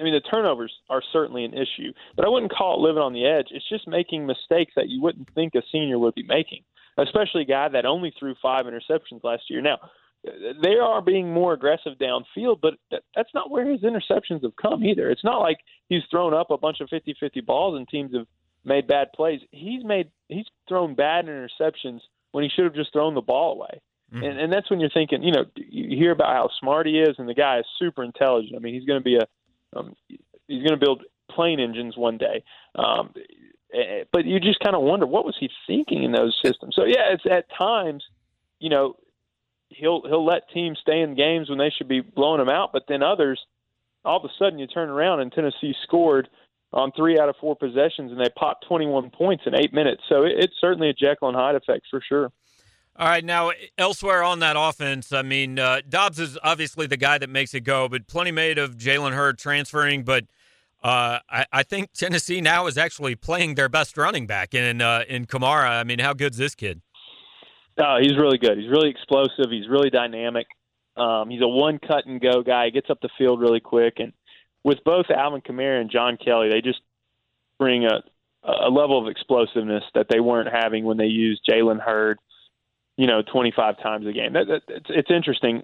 I 0.03 0.05
mean, 0.05 0.13
the 0.13 0.19
turnovers 0.19 0.73
are 0.89 1.01
certainly 1.13 1.45
an 1.45 1.53
issue, 1.53 1.93
but 2.17 2.25
I 2.25 2.29
wouldn't 2.29 2.51
call 2.51 2.75
it 2.75 2.85
living 2.85 3.01
on 3.01 3.13
the 3.13 3.25
edge. 3.25 3.47
It's 3.51 3.67
just 3.69 3.87
making 3.87 4.25
mistakes 4.25 4.73
that 4.75 4.89
you 4.89 5.01
wouldn't 5.01 5.33
think 5.33 5.55
a 5.55 5.61
senior 5.71 5.97
would 5.97 6.13
be 6.13 6.23
making, 6.23 6.63
especially 6.97 7.43
a 7.43 7.45
guy 7.45 7.69
that 7.69 7.85
only 7.85 8.13
threw 8.19 8.35
five 8.41 8.65
interceptions 8.65 9.23
last 9.23 9.43
year. 9.49 9.61
Now, 9.61 9.77
they 10.61 10.75
are 10.75 11.01
being 11.01 11.31
more 11.31 11.53
aggressive 11.53 11.93
downfield, 12.01 12.59
but 12.61 12.73
that's 13.15 13.33
not 13.33 13.49
where 13.49 13.65
his 13.65 13.79
interceptions 13.81 14.43
have 14.43 14.57
come 14.61 14.83
either. 14.83 15.09
It's 15.09 15.23
not 15.23 15.39
like 15.39 15.59
he's 15.87 16.03
thrown 16.11 16.33
up 16.33 16.51
a 16.51 16.57
bunch 16.57 16.81
of 16.81 16.89
50-50 16.89 17.45
balls 17.45 17.77
and 17.77 17.87
teams 17.87 18.13
have 18.13 18.27
made 18.65 18.87
bad 18.87 19.07
plays. 19.15 19.39
He's 19.51 19.85
made 19.85 20.11
he's 20.27 20.47
thrown 20.67 20.95
bad 20.95 21.27
interceptions 21.27 22.01
when 22.33 22.43
he 22.43 22.49
should 22.49 22.65
have 22.65 22.75
just 22.75 22.91
thrown 22.91 23.15
the 23.15 23.21
ball 23.21 23.53
away. 23.53 23.79
Mm-hmm. 24.13 24.23
And, 24.23 24.39
and 24.39 24.53
that's 24.53 24.69
when 24.69 24.79
you're 24.79 24.89
thinking, 24.89 25.23
you 25.23 25.31
know, 25.31 25.45
you 25.55 25.97
hear 25.97 26.11
about 26.11 26.35
how 26.35 26.49
smart 26.59 26.87
he 26.87 26.99
is, 26.99 27.15
and 27.17 27.27
the 27.27 27.33
guy 27.33 27.59
is 27.59 27.65
super 27.79 28.03
intelligent. 28.03 28.55
I 28.55 28.59
mean, 28.59 28.73
he's 28.73 28.85
going 28.85 28.99
to 28.99 29.03
be 29.03 29.15
a 29.15 29.27
um, 29.75 29.95
he's 30.47 30.63
going 30.63 30.77
to 30.77 30.85
build 30.85 31.03
plane 31.29 31.59
engines 31.59 31.97
one 31.97 32.17
day. 32.17 32.43
Um, 32.75 33.13
eh, 33.73 33.77
eh, 33.77 34.03
but 34.11 34.25
you 34.25 34.39
just 34.39 34.59
kind 34.59 34.75
of 34.75 34.81
wonder 34.83 35.05
what 35.05 35.25
was 35.25 35.35
he 35.39 35.49
thinking 35.67 36.03
in 36.03 36.11
those 36.11 36.37
systems. 36.43 36.75
So 36.75 36.85
yeah, 36.85 37.11
it's 37.11 37.23
at 37.29 37.45
times, 37.57 38.03
you 38.59 38.69
know, 38.69 38.95
he'll 39.69 40.01
he'll 40.03 40.25
let 40.25 40.49
teams 40.53 40.77
stay 40.81 41.01
in 41.01 41.15
games 41.15 41.49
when 41.49 41.57
they 41.57 41.71
should 41.75 41.87
be 41.87 42.01
blowing 42.01 42.39
them 42.39 42.49
out, 42.49 42.71
but 42.73 42.83
then 42.87 43.03
others, 43.03 43.39
all 44.05 44.17
of 44.17 44.25
a 44.25 44.33
sudden, 44.37 44.59
you 44.59 44.67
turn 44.67 44.89
around 44.89 45.21
and 45.21 45.31
Tennessee 45.31 45.73
scored 45.83 46.29
on 46.73 46.91
three 46.91 47.19
out 47.19 47.29
of 47.29 47.35
four 47.39 47.55
possessions, 47.55 48.11
and 48.11 48.19
they 48.19 48.29
popped 48.35 48.65
21 48.67 49.11
points 49.11 49.43
in 49.45 49.55
eight 49.55 49.73
minutes. 49.73 50.01
So 50.09 50.23
it, 50.23 50.33
it's 50.37 50.55
certainly 50.59 50.89
a 50.89 50.93
Jekyll 50.93 51.29
and 51.29 51.37
Hyde 51.37 51.55
effect 51.55 51.85
for 51.89 52.01
sure. 52.07 52.31
All 52.95 53.07
right, 53.07 53.25
now 53.25 53.51
elsewhere 53.75 54.21
on 54.21 54.39
that 54.39 54.55
offense, 54.57 55.11
I 55.11 55.23
mean, 55.23 55.57
uh, 55.57 55.81
Dobbs 55.87 56.19
is 56.19 56.37
obviously 56.43 56.85
the 56.85 56.97
guy 56.97 57.17
that 57.17 57.29
makes 57.29 57.55
it 57.55 57.61
go, 57.61 57.89
but 57.89 58.05
plenty 58.05 58.31
made 58.31 58.59
of 58.59 58.77
Jalen 58.77 59.13
Hurd 59.13 59.39
transferring. 59.39 60.03
But 60.03 60.25
uh, 60.83 61.19
I, 61.27 61.45
I, 61.51 61.63
think 61.63 61.93
Tennessee 61.93 62.39
now 62.39 62.67
is 62.67 62.77
actually 62.77 63.15
playing 63.15 63.55
their 63.55 63.67
best 63.67 63.97
running 63.97 64.27
back 64.27 64.53
in 64.53 64.79
uh, 64.81 65.05
in 65.09 65.25
Kamara. 65.25 65.79
I 65.79 65.83
mean, 65.83 65.97
how 65.97 66.13
good's 66.13 66.37
this 66.37 66.53
kid? 66.53 66.81
Oh, 67.79 67.97
he's 67.99 68.15
really 68.15 68.37
good. 68.37 68.59
He's 68.59 68.69
really 68.69 68.89
explosive. 68.89 69.49
He's 69.49 69.67
really 69.67 69.89
dynamic. 69.89 70.45
Um, 70.95 71.29
he's 71.29 71.41
a 71.41 71.47
one 71.47 71.79
cut 71.79 72.05
and 72.05 72.21
go 72.21 72.43
guy. 72.43 72.65
He 72.65 72.71
gets 72.71 72.89
up 72.89 72.99
the 73.01 73.09
field 73.17 73.41
really 73.41 73.59
quick. 73.59 73.95
And 73.97 74.13
with 74.63 74.77
both 74.85 75.07
Alvin 75.09 75.41
Kamara 75.41 75.81
and 75.81 75.89
John 75.89 76.17
Kelly, 76.23 76.49
they 76.51 76.61
just 76.61 76.81
bring 77.57 77.85
a, 77.85 78.03
a 78.43 78.69
level 78.69 79.01
of 79.01 79.09
explosiveness 79.09 79.83
that 79.95 80.07
they 80.09 80.19
weren't 80.19 80.49
having 80.53 80.85
when 80.85 80.97
they 80.97 81.05
used 81.05 81.41
Jalen 81.49 81.79
Hurd, 81.79 82.19
you 82.97 83.07
know, 83.07 83.21
25 83.21 83.77
times 83.81 84.07
a 84.07 84.11
game. 84.11 84.33
That, 84.33 84.47
that, 84.47 84.61
it's, 84.67 84.89
it's 84.89 85.11
interesting. 85.11 85.63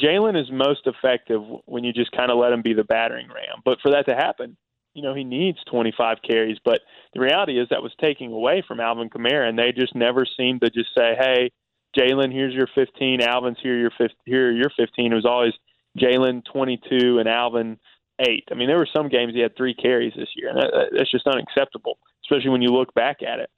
Jalen 0.00 0.40
is 0.40 0.50
most 0.50 0.86
effective 0.86 1.42
when 1.66 1.84
you 1.84 1.92
just 1.92 2.12
kind 2.12 2.30
of 2.30 2.38
let 2.38 2.52
him 2.52 2.62
be 2.62 2.74
the 2.74 2.84
battering 2.84 3.28
ram. 3.28 3.62
But 3.64 3.78
for 3.82 3.90
that 3.92 4.06
to 4.06 4.14
happen, 4.14 4.56
you 4.94 5.02
know, 5.02 5.14
he 5.14 5.24
needs 5.24 5.58
25 5.70 6.18
carries. 6.28 6.58
But 6.64 6.80
the 7.12 7.20
reality 7.20 7.60
is 7.60 7.68
that 7.70 7.82
was 7.82 7.92
taking 8.00 8.32
away 8.32 8.62
from 8.66 8.80
Alvin 8.80 9.10
Kamara, 9.10 9.48
and 9.48 9.58
they 9.58 9.72
just 9.72 9.94
never 9.94 10.24
seemed 10.24 10.60
to 10.62 10.70
just 10.70 10.90
say, 10.96 11.16
"Hey, 11.18 11.50
Jalen, 11.98 12.32
here's 12.32 12.54
your 12.54 12.68
15. 12.74 13.20
Alvin's 13.20 13.58
here, 13.60 13.76
your 13.76 13.90
15, 13.90 14.16
here, 14.24 14.52
your 14.52 14.70
15." 14.76 15.12
It 15.12 15.14
was 15.14 15.26
always 15.26 15.52
Jalen 15.98 16.44
22 16.52 17.18
and 17.18 17.28
Alvin 17.28 17.78
eight. 18.20 18.44
I 18.50 18.54
mean, 18.54 18.68
there 18.68 18.78
were 18.78 18.88
some 18.94 19.08
games 19.08 19.34
he 19.34 19.40
had 19.40 19.56
three 19.56 19.74
carries 19.74 20.12
this 20.16 20.30
year, 20.36 20.50
and 20.50 20.58
that, 20.58 20.90
that's 20.96 21.10
just 21.10 21.26
unacceptable, 21.26 21.98
especially 22.24 22.50
when 22.50 22.62
you 22.62 22.70
look 22.70 22.94
back 22.94 23.18
at 23.22 23.40
it. 23.40 23.50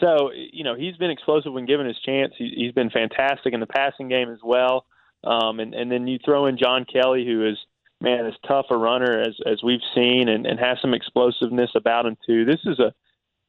So, 0.00 0.30
you 0.32 0.64
know, 0.64 0.74
he's 0.74 0.96
been 0.96 1.10
explosive 1.10 1.52
when 1.52 1.66
given 1.66 1.86
his 1.86 1.98
chance. 2.04 2.32
He, 2.36 2.52
he's 2.56 2.72
been 2.72 2.90
fantastic 2.90 3.54
in 3.54 3.60
the 3.60 3.66
passing 3.66 4.08
game 4.08 4.30
as 4.30 4.40
well. 4.42 4.84
Um, 5.24 5.60
and, 5.60 5.74
and 5.74 5.90
then 5.90 6.06
you 6.06 6.18
throw 6.24 6.46
in 6.46 6.58
John 6.58 6.84
Kelly, 6.84 7.24
who 7.26 7.46
is 7.48 7.56
man, 8.00 8.26
as 8.26 8.34
tough 8.46 8.66
a 8.70 8.76
runner 8.76 9.20
as 9.20 9.36
as 9.46 9.62
we've 9.62 9.80
seen, 9.94 10.28
and, 10.28 10.46
and 10.46 10.58
has 10.58 10.78
some 10.82 10.94
explosiveness 10.94 11.70
about 11.74 12.06
him 12.06 12.16
too. 12.26 12.44
This 12.44 12.60
is 12.64 12.78
a, 12.78 12.92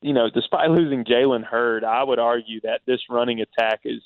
you 0.01 0.13
know, 0.13 0.29
despite 0.33 0.69
losing 0.69 1.03
Jalen 1.03 1.43
Hurd, 1.43 1.83
I 1.83 2.03
would 2.03 2.19
argue 2.19 2.61
that 2.61 2.81
this 2.85 3.01
running 3.09 3.41
attack 3.41 3.81
is 3.83 4.01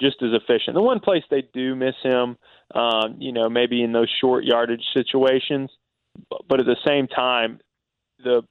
just 0.00 0.22
as 0.22 0.30
efficient. 0.32 0.74
The 0.74 0.82
one 0.82 1.00
place 1.00 1.24
they 1.30 1.42
do 1.52 1.74
miss 1.74 1.94
him, 2.02 2.36
um, 2.74 3.16
you 3.18 3.32
know, 3.32 3.48
maybe 3.48 3.82
in 3.82 3.92
those 3.92 4.12
short 4.20 4.44
yardage 4.44 4.84
situations, 4.94 5.70
but 6.48 6.60
at 6.60 6.66
the 6.66 6.76
same 6.86 7.08
time, 7.08 7.60
the 8.22 8.42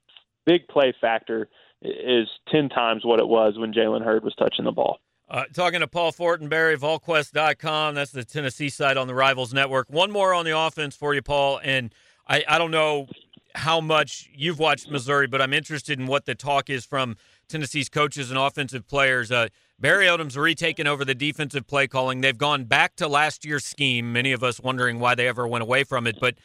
big 0.44 0.66
play 0.68 0.94
factor 1.00 1.48
is 1.82 2.28
ten 2.50 2.68
times 2.68 3.04
what 3.04 3.20
it 3.20 3.28
was 3.28 3.58
when 3.58 3.72
Jalen 3.72 4.04
Hurd 4.04 4.24
was 4.24 4.34
touching 4.34 4.64
the 4.64 4.72
ball. 4.72 4.98
Uh, 5.30 5.44
talking 5.52 5.80
to 5.80 5.86
Paul 5.86 6.10
Fortenberry, 6.10 6.76
VolQuest.com. 6.78 7.94
That's 7.94 8.12
the 8.12 8.24
Tennessee 8.24 8.70
side 8.70 8.96
on 8.96 9.06
the 9.06 9.14
Rivals 9.14 9.52
Network. 9.52 9.90
One 9.90 10.10
more 10.10 10.32
on 10.32 10.46
the 10.46 10.58
offense 10.58 10.96
for 10.96 11.14
you, 11.14 11.20
Paul. 11.20 11.60
And 11.62 11.94
I, 12.26 12.44
I 12.48 12.56
don't 12.56 12.70
know 12.70 13.08
how 13.54 13.80
much 13.80 14.30
you've 14.34 14.58
watched 14.58 14.90
Missouri, 14.90 15.26
but 15.26 15.42
I'm 15.42 15.52
interested 15.52 15.98
in 15.98 16.06
what 16.06 16.24
the 16.24 16.34
talk 16.34 16.70
is 16.70 16.86
from 16.86 17.16
Tennessee's 17.48 17.90
coaches 17.90 18.30
and 18.30 18.38
offensive 18.38 18.86
players. 18.86 19.30
Uh, 19.30 19.48
Barry 19.78 20.06
Odom's 20.06 20.36
retaken 20.36 20.86
over 20.86 21.04
the 21.04 21.14
defensive 21.14 21.66
play 21.66 21.86
calling. 21.86 22.20
They've 22.20 22.36
gone 22.36 22.64
back 22.64 22.96
to 22.96 23.06
last 23.06 23.44
year's 23.44 23.64
scheme. 23.64 24.12
Many 24.12 24.32
of 24.32 24.42
us 24.42 24.60
wondering 24.60 24.98
why 24.98 25.14
they 25.14 25.28
ever 25.28 25.46
went 25.46 25.62
away 25.62 25.84
from 25.84 26.06
it. 26.06 26.16
But 26.20 26.36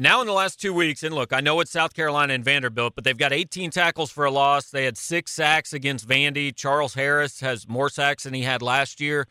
now 0.00 0.20
in 0.20 0.26
the 0.26 0.32
last 0.32 0.60
two 0.60 0.72
weeks, 0.72 1.02
and 1.02 1.14
look, 1.14 1.32
I 1.32 1.40
know 1.40 1.60
it's 1.60 1.70
South 1.70 1.94
Carolina 1.94 2.32
and 2.34 2.44
Vanderbilt, 2.44 2.94
but 2.94 3.04
they've 3.04 3.16
got 3.16 3.32
18 3.32 3.70
tackles 3.70 4.10
for 4.10 4.24
a 4.24 4.30
loss. 4.30 4.70
They 4.70 4.84
had 4.84 4.96
six 4.96 5.32
sacks 5.32 5.72
against 5.72 6.08
Vandy. 6.08 6.54
Charles 6.54 6.94
Harris 6.94 7.40
has 7.40 7.68
more 7.68 7.88
sacks 7.88 8.24
than 8.24 8.34
he 8.34 8.42
had 8.42 8.62
last 8.62 9.00
year. 9.00 9.28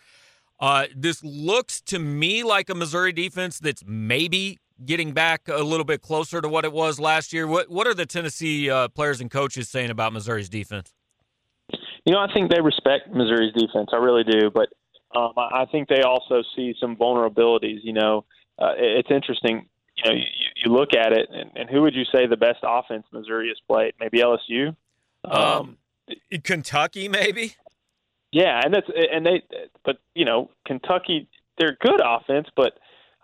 Uh, 0.59 0.85
this 0.95 1.23
looks 1.23 1.81
to 1.81 1.99
me 1.99 2.43
like 2.43 2.69
a 2.69 2.75
Missouri 2.75 3.11
defense 3.11 3.59
that's 3.59 3.83
maybe 3.85 4.59
getting 4.85 5.11
back 5.11 5.47
a 5.47 5.63
little 5.63 5.85
bit 5.85 6.01
closer 6.01 6.41
to 6.41 6.47
what 6.47 6.65
it 6.65 6.71
was 6.71 6.99
last 6.99 7.33
year? 7.33 7.47
What 7.47 7.69
What 7.69 7.87
are 7.87 7.93
the 7.93 8.05
Tennessee 8.05 8.69
uh, 8.69 8.87
players 8.89 9.21
and 9.21 9.29
coaches 9.29 9.69
saying 9.69 9.89
about 9.89 10.13
Missouri's 10.13 10.49
defense? 10.49 10.93
You 12.05 12.13
know, 12.13 12.19
I 12.19 12.31
think 12.33 12.49
they 12.49 12.61
respect 12.61 13.09
Missouri's 13.13 13.53
defense. 13.53 13.89
I 13.91 13.97
really 13.97 14.23
do, 14.23 14.49
but 14.49 14.69
um, 15.15 15.33
I 15.35 15.65
think 15.71 15.89
they 15.89 16.01
also 16.01 16.43
see 16.55 16.73
some 16.79 16.95
vulnerabilities. 16.95 17.79
You 17.83 17.93
know, 17.93 18.25
uh, 18.57 18.73
it's 18.77 19.11
interesting. 19.11 19.67
You 20.03 20.11
know, 20.11 20.17
you, 20.17 20.23
you 20.63 20.71
look 20.71 20.93
at 20.93 21.13
it, 21.13 21.29
and, 21.31 21.51
and 21.55 21.69
who 21.69 21.81
would 21.81 21.95
you 21.95 22.05
say 22.05 22.27
the 22.27 22.37
best 22.37 22.59
offense 22.63 23.05
Missouri 23.11 23.49
has 23.49 23.57
played? 23.67 23.93
Maybe 23.99 24.19
LSU. 24.19 24.75
Um, 25.25 25.33
um, 25.33 25.77
Kentucky, 26.43 27.07
maybe. 27.07 27.55
Yeah, 28.31 28.61
and 28.63 28.73
that's 28.73 28.87
and 29.11 29.25
they, 29.25 29.41
but 29.83 29.97
you 30.13 30.25
know, 30.25 30.51
Kentucky, 30.65 31.27
they're 31.57 31.77
good 31.81 32.01
offense, 32.03 32.47
but 32.55 32.77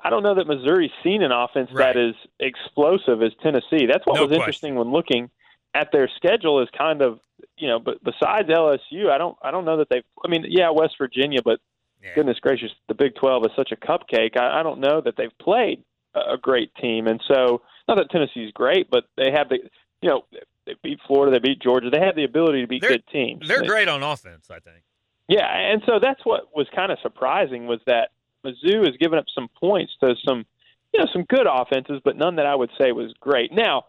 I 0.03 0.10
don't 0.10 0.24
know 0.24 0.36
that 0.36 0.48
Missouri's 0.48 0.91
seen 1.03 1.22
an 1.22 1.32
offense 1.32 1.70
right. 1.72 1.94
that 1.94 2.00
is 2.00 2.15
explosive 2.39 3.22
as 3.22 3.32
Tennessee. 3.41 3.86
That's 3.88 4.05
what 4.05 4.15
no 4.15 4.22
was 4.22 4.29
question. 4.29 4.36
interesting 4.36 4.75
when 4.75 4.91
looking 4.91 5.29
at 5.74 5.91
their 5.91 6.10
schedule. 6.15 6.62
Is 6.62 6.70
kind 6.75 7.01
of 7.01 7.20
you 7.58 7.67
know, 7.67 7.79
but 7.79 8.03
besides 8.03 8.50
LSU, 8.50 9.10
I 9.12 9.17
don't 9.17 9.38
I 9.44 9.51
don't 9.51 9.65
know 9.65 9.77
that 9.77 9.89
they've. 9.89 10.03
I 10.24 10.27
mean, 10.27 10.46
yeah, 10.50 10.70
West 10.72 10.96
Virginia, 10.98 11.41
but 11.44 11.60
yeah. 12.03 12.15
goodness 12.15 12.39
gracious, 12.39 12.72
the 12.88 12.96
Big 12.96 13.15
Twelve 13.15 13.46
is 13.46 13.51
such 13.55 13.72
a 13.72 13.75
cupcake. 13.75 14.38
I, 14.38 14.60
I 14.60 14.63
don't 14.63 14.79
know 14.79 15.01
that 15.01 15.17
they've 15.17 15.38
played 15.39 15.84
a 16.15 16.38
great 16.38 16.74
team, 16.75 17.07
and 17.07 17.22
so 17.27 17.62
not 17.88 17.98
that 17.98 18.10
Tennessee's 18.10 18.51
great, 18.53 18.89
but 18.89 19.05
they 19.17 19.31
have 19.31 19.50
the 19.50 19.57
you 20.01 20.10
know 20.10 20.25
they 20.65 20.75
beat 20.84 21.00
Florida, 21.07 21.31
they 21.31 21.48
beat 21.48 21.62
Georgia, 21.62 21.89
they 21.89 22.00
have 22.00 22.15
the 22.15 22.24
ability 22.24 22.62
to 22.62 22.67
beat 22.67 22.81
they're, 22.81 22.91
good 22.91 23.07
teams. 23.12 23.48
They're 23.48 23.62
they, 23.62 23.67
great 23.67 23.88
on 23.88 24.03
offense, 24.03 24.50
I 24.50 24.60
think. 24.60 24.84
Yeah, 25.27 25.48
and 25.48 25.81
so 25.86 26.00
that's 26.01 26.24
what 26.24 26.55
was 26.55 26.67
kind 26.75 26.91
of 26.91 27.00
surprising 27.01 27.65
was 27.65 27.79
that 27.88 28.10
Mizzou 28.45 28.86
has 28.86 28.95
given 29.00 29.17
up 29.17 29.25
some 29.34 29.50
points 29.60 29.93
to 30.01 30.15
some, 30.25 30.45
you 30.93 31.00
know, 31.00 31.07
some 31.12 31.24
good 31.24 31.48
offenses, 31.51 32.01
but 32.03 32.15
none 32.15 32.36
that 32.36 32.45
I 32.45 32.55
would 32.55 32.69
say 32.79 32.91
was 32.91 33.13
great. 33.19 33.51
Now, 33.51 33.86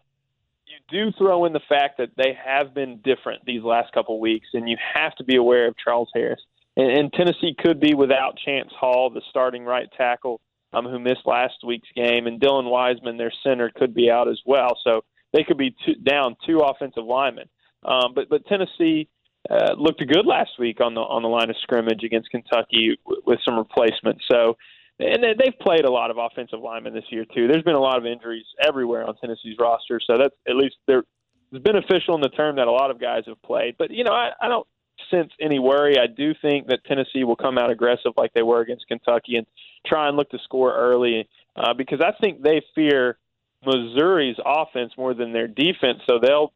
you 0.67 0.77
do 0.91 1.13
throw 1.17 1.45
in 1.45 1.53
the 1.53 1.61
fact 1.69 1.99
that 1.99 2.11
they 2.17 2.37
have 2.45 2.75
been 2.75 3.01
different 3.05 3.45
these 3.45 3.63
last 3.63 3.93
couple 3.93 4.19
weeks, 4.19 4.49
and 4.55 4.69
you 4.69 4.77
have 4.95 5.15
to 5.17 5.25
be 5.25 5.37
aware 5.37 5.69
of 5.69 5.77
Charles 5.77 6.11
Harris. 6.15 6.41
And, 6.77 6.91
and 6.99 7.13
Tennessee 7.13 7.55
could 7.57 7.81
be 7.81 7.95
without 7.95 8.39
Chance 8.45 8.73
Hall, 8.79 9.11
the 9.11 9.23
starting 9.31 9.65
right 9.65 9.89
tackle, 9.97 10.41
um, 10.77 10.87
who 10.87 10.99
missed 10.99 11.27
last 11.27 11.55
week's 11.67 11.89
game, 11.95 12.27
and 12.27 12.41
Dylan 12.41 12.65
Wiesman, 12.65 13.19
their 13.19 13.33
center, 13.43 13.71
could 13.75 13.95
be 13.95 14.11
out 14.11 14.29
as 14.29 14.41
well. 14.45 14.79
So 14.85 15.03
they 15.33 15.43
could 15.43 15.59
be 15.59 15.75
two, 15.85 15.95
down 15.95 16.37
two 16.47 16.59
offensive 16.59 17.05
linemen. 17.05 17.49
Um, 17.85 18.13
but 18.15 18.29
but 18.29 18.47
Tennessee 18.47 19.09
uh, 19.51 19.75
looked 19.77 20.01
good 20.07 20.27
last 20.27 20.51
week 20.59 20.81
on 20.81 20.95
the 20.95 21.01
on 21.01 21.23
the 21.23 21.29
line 21.29 21.51
of 21.51 21.57
scrimmage 21.63 22.03
against 22.05 22.31
Kentucky 22.31 22.99
w- 23.05 23.23
with 23.27 23.39
some 23.45 23.57
replacements. 23.57 24.25
So, 24.31 24.57
and 24.99 25.23
they've 25.23 25.59
played 25.61 25.85
a 25.85 25.91
lot 25.91 26.11
of 26.11 26.19
offensive 26.19 26.61
linemen 26.61 26.95
this 26.95 27.05
year 27.11 27.25
too. 27.25 27.47
There's 27.49 27.63
been 27.63 27.77
a 27.77 27.81
lot 27.81 27.99
of 27.99 28.07
injuries 28.07 28.47
everywhere 28.67 29.07
on 29.07 29.17
Tennessee's 29.17 29.57
roster, 29.59 30.01
so 30.05 30.17
that's 30.19 30.35
at 30.49 30.57
least 30.57 30.77
they're 30.87 31.05
it's 31.53 31.63
beneficial 31.63 32.17
in 32.17 32.21
the 32.21 32.29
term 32.29 32.57
that 32.57 32.67
a 32.67 32.73
lot 32.73 32.91
of 32.91 33.01
guys 33.01 33.23
have 33.27 33.41
played. 33.43 33.77
But 33.79 33.91
you 33.91 34.05
know, 34.05 34.13
I, 34.13 34.31
I 34.41 34.49
don't 34.49 34.67
sense 35.11 35.33
any 35.41 35.59
worry. 35.59 35.99
I 35.99 36.07
do 36.07 36.35
think 36.41 36.69
that 36.69 36.85
Tennessee 36.85 37.25
will 37.25 37.37
come 37.37 37.59
out 37.59 37.71
aggressive 37.71 38.13
like 38.17 38.33
they 38.35 38.43
were 38.43 38.61
against 38.61 38.87
Kentucky 38.89 39.37
and 39.37 39.47
try 39.87 40.09
and 40.09 40.17
look 40.17 40.31
to 40.31 40.39
score 40.45 40.75
early 40.75 41.29
uh, 41.57 41.75
because 41.75 42.01
I 42.01 42.13
think 42.21 42.43
they 42.43 42.63
fear 42.75 43.19
Missouri's 43.65 44.37
offense 44.45 44.93
more 44.97 45.15
than 45.15 45.33
their 45.33 45.49
defense. 45.49 46.01
So 46.09 46.19
they'll 46.21 46.53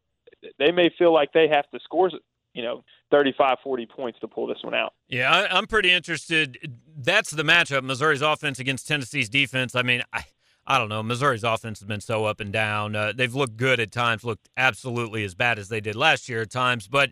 they 0.59 0.71
may 0.71 0.89
feel 0.97 1.13
like 1.13 1.33
they 1.33 1.47
have 1.47 1.69
to 1.71 1.79
score 1.83 2.09
you 2.53 2.63
know 2.63 2.83
35 3.11 3.57
40 3.63 3.85
points 3.85 4.19
to 4.19 4.27
pull 4.27 4.47
this 4.47 4.57
one 4.61 4.73
out 4.73 4.93
yeah 5.07 5.31
I, 5.31 5.57
am 5.57 5.67
pretty 5.67 5.91
interested 5.91 6.79
that's 6.97 7.29
the 7.29 7.43
matchup 7.43 7.83
missouri's 7.83 8.21
offense 8.21 8.59
against 8.59 8.87
tennessee's 8.87 9.29
defense 9.29 9.75
i 9.75 9.83
mean 9.83 10.01
i 10.11 10.25
I 10.65 10.77
don't 10.77 10.89
know. 10.89 11.01
Missouri's 11.01 11.43
offense 11.43 11.79
has 11.79 11.87
been 11.87 12.01
so 12.01 12.25
up 12.25 12.39
and 12.39 12.53
down. 12.53 12.95
Uh, 12.95 13.13
they've 13.15 13.33
looked 13.33 13.57
good 13.57 13.79
at 13.79 13.91
times, 13.91 14.23
looked 14.23 14.47
absolutely 14.55 15.23
as 15.23 15.33
bad 15.33 15.57
as 15.57 15.69
they 15.69 15.81
did 15.81 15.95
last 15.95 16.29
year 16.29 16.43
at 16.43 16.51
times. 16.51 16.87
But 16.87 17.11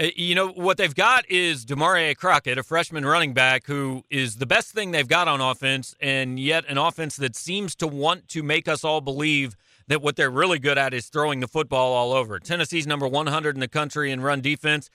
Uh, 0.00 0.06
you 0.14 0.34
know 0.34 0.48
what 0.48 0.76
they've 0.76 0.94
got 0.94 1.28
is 1.28 1.64
Damarea 1.64 2.16
Crockett, 2.16 2.56
a 2.56 2.62
freshman 2.62 3.04
running 3.04 3.34
back 3.34 3.66
who 3.66 4.04
is 4.10 4.36
the 4.36 4.46
best 4.46 4.70
thing 4.72 4.92
they've 4.92 5.08
got 5.08 5.26
on 5.26 5.40
offense, 5.40 5.94
and 6.00 6.38
yet 6.38 6.64
an 6.68 6.78
offense 6.78 7.16
that 7.16 7.34
seems 7.34 7.74
to 7.76 7.86
want 7.86 8.28
to 8.28 8.42
make 8.42 8.68
us 8.68 8.84
all 8.84 9.00
believe 9.00 9.56
that 9.88 10.00
what 10.00 10.16
they're 10.16 10.30
really 10.30 10.58
good 10.58 10.78
at 10.78 10.94
is 10.94 11.06
throwing 11.06 11.40
the 11.40 11.48
football 11.48 11.92
all 11.92 12.12
over. 12.12 12.38
Tennessee's 12.38 12.86
number 12.86 13.08
100 13.08 13.56
in 13.56 13.60
the 13.60 13.68
country 13.68 14.12
in 14.12 14.20
run 14.20 14.40
defense. 14.40 14.88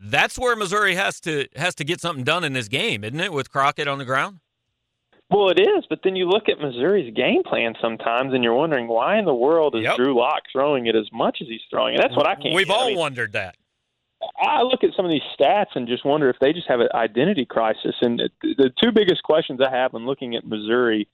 That's 0.00 0.38
where 0.38 0.56
Missouri 0.56 0.94
has 0.94 1.20
to 1.20 1.46
has 1.54 1.74
to 1.76 1.84
get 1.84 2.00
something 2.00 2.24
done 2.24 2.42
in 2.42 2.54
this 2.54 2.68
game, 2.68 3.04
isn't 3.04 3.20
it? 3.20 3.32
With 3.32 3.50
Crockett 3.50 3.86
on 3.86 3.98
the 3.98 4.04
ground. 4.04 4.40
Well, 5.30 5.48
it 5.50 5.60
is, 5.60 5.84
but 5.88 6.00
then 6.02 6.16
you 6.16 6.26
look 6.26 6.48
at 6.48 6.58
Missouri's 6.58 7.14
game 7.14 7.44
plan 7.44 7.74
sometimes, 7.80 8.34
and 8.34 8.42
you're 8.42 8.54
wondering 8.54 8.88
why 8.88 9.16
in 9.16 9.26
the 9.26 9.34
world 9.34 9.76
is 9.76 9.84
yep. 9.84 9.96
Drew 9.96 10.18
Lock 10.18 10.42
throwing 10.50 10.86
it 10.86 10.96
as 10.96 11.06
much 11.12 11.38
as 11.40 11.46
he's 11.46 11.60
throwing 11.70 11.94
it. 11.94 12.00
That's 12.02 12.16
what 12.16 12.26
I 12.26 12.34
can't. 12.34 12.52
We've 12.52 12.66
get. 12.66 12.76
all 12.76 12.86
I 12.86 12.88
mean, 12.88 12.98
wondered 12.98 13.32
that. 13.34 13.54
I 14.36 14.62
look 14.62 14.84
at 14.84 14.90
some 14.94 15.04
of 15.04 15.10
these 15.10 15.22
stats 15.38 15.74
and 15.74 15.88
just 15.88 16.04
wonder 16.04 16.28
if 16.28 16.36
they 16.40 16.52
just 16.52 16.68
have 16.68 16.80
an 16.80 16.88
identity 16.94 17.46
crisis. 17.46 17.94
And 18.00 18.20
the 18.42 18.70
two 18.82 18.92
biggest 18.92 19.22
questions 19.22 19.60
I 19.66 19.74
have 19.74 19.92
when 19.92 20.06
looking 20.06 20.34
at 20.34 20.46
Missouri 20.46 21.08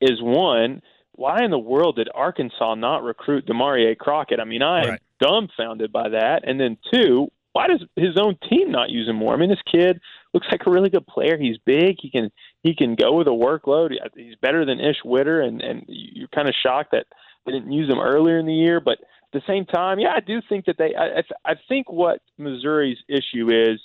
is 0.00 0.20
one, 0.20 0.82
why 1.12 1.44
in 1.44 1.50
the 1.50 1.58
world 1.58 1.96
did 1.96 2.08
Arkansas 2.14 2.74
not 2.76 3.02
recruit 3.02 3.46
Damarea 3.46 3.96
Crockett? 3.96 4.40
I 4.40 4.44
mean, 4.44 4.62
I 4.62 4.82
am 4.82 4.88
right. 4.90 5.00
dumbfounded 5.20 5.92
by 5.92 6.10
that. 6.10 6.42
And 6.46 6.60
then 6.60 6.78
two, 6.92 7.28
why 7.52 7.66
does 7.66 7.82
his 7.96 8.16
own 8.18 8.36
team 8.48 8.70
not 8.70 8.90
use 8.90 9.08
him 9.08 9.16
more? 9.16 9.34
I 9.34 9.36
mean, 9.36 9.50
this 9.50 9.58
kid 9.70 10.00
looks 10.32 10.46
like 10.50 10.62
a 10.66 10.70
really 10.70 10.88
good 10.88 11.06
player. 11.06 11.36
He's 11.38 11.58
big. 11.66 11.96
He 12.00 12.10
can 12.10 12.30
he 12.62 12.74
can 12.74 12.94
go 12.94 13.12
with 13.12 13.26
a 13.26 13.30
workload. 13.30 13.92
He's 14.16 14.36
better 14.40 14.64
than 14.64 14.80
Ish 14.80 15.04
Witter, 15.04 15.42
and 15.42 15.60
and 15.60 15.84
you're 15.86 16.28
kind 16.28 16.48
of 16.48 16.54
shocked 16.62 16.92
that 16.92 17.06
they 17.44 17.52
didn't 17.52 17.72
use 17.72 17.90
him 17.90 18.00
earlier 18.00 18.38
in 18.38 18.46
the 18.46 18.54
year. 18.54 18.80
But 18.80 18.98
the 19.32 19.42
same 19.46 19.64
time, 19.64 19.98
yeah, 19.98 20.12
I 20.14 20.20
do 20.20 20.40
think 20.48 20.66
that 20.66 20.76
they. 20.78 20.94
I 20.96 21.22
I 21.44 21.54
think 21.68 21.90
what 21.90 22.20
Missouri's 22.38 22.98
issue 23.08 23.48
is, 23.50 23.80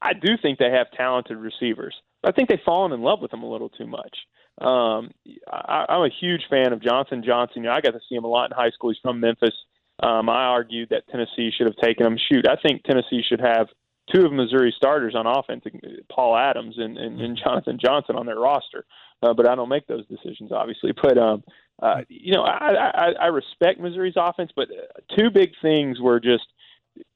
I 0.00 0.12
do 0.12 0.36
think 0.40 0.58
they 0.58 0.70
have 0.70 0.90
talented 0.96 1.36
receivers. 1.36 1.94
I 2.24 2.32
think 2.32 2.48
they've 2.48 2.58
fallen 2.64 2.92
in 2.92 3.00
love 3.02 3.20
with 3.20 3.30
them 3.30 3.42
a 3.42 3.50
little 3.50 3.70
too 3.70 3.86
much. 3.86 4.16
Um, 4.60 5.10
I, 5.50 5.86
I'm 5.88 6.02
a 6.02 6.10
huge 6.20 6.42
fan 6.50 6.72
of 6.72 6.82
Jonathan 6.82 7.22
Johnson. 7.24 7.62
You 7.62 7.68
know, 7.68 7.74
I 7.74 7.80
got 7.80 7.92
to 7.92 8.00
see 8.08 8.14
him 8.14 8.24
a 8.24 8.28
lot 8.28 8.50
in 8.50 8.56
high 8.56 8.70
school. 8.70 8.90
He's 8.90 8.98
from 9.02 9.20
Memphis. 9.20 9.54
Um, 10.02 10.28
I 10.28 10.44
argued 10.44 10.90
that 10.90 11.08
Tennessee 11.08 11.50
should 11.56 11.66
have 11.66 11.76
taken 11.76 12.06
him. 12.06 12.18
Shoot, 12.30 12.46
I 12.48 12.56
think 12.60 12.82
Tennessee 12.82 13.22
should 13.26 13.40
have 13.40 13.68
two 14.12 14.24
of 14.24 14.32
Missouri's 14.32 14.74
starters 14.76 15.14
on 15.14 15.26
offense, 15.26 15.64
Paul 16.10 16.36
Adams 16.36 16.76
and, 16.78 16.98
and, 16.98 17.20
and 17.20 17.38
Jonathan 17.42 17.78
Johnson 17.82 18.16
on 18.16 18.26
their 18.26 18.38
roster. 18.38 18.84
Uh, 19.22 19.34
but 19.34 19.48
I 19.48 19.54
don't 19.54 19.68
make 19.68 19.86
those 19.86 20.06
decisions, 20.06 20.52
obviously. 20.52 20.92
But 21.00 21.18
um, 21.18 21.44
uh, 21.80 22.02
you 22.08 22.32
know, 22.32 22.42
I, 22.42 22.90
I, 22.90 23.12
I 23.22 23.26
respect 23.26 23.80
Missouri's 23.80 24.14
offense, 24.16 24.50
but 24.54 24.68
uh, 24.70 25.16
two 25.16 25.30
big 25.30 25.50
things 25.62 25.98
were 26.00 26.20
just 26.20 26.46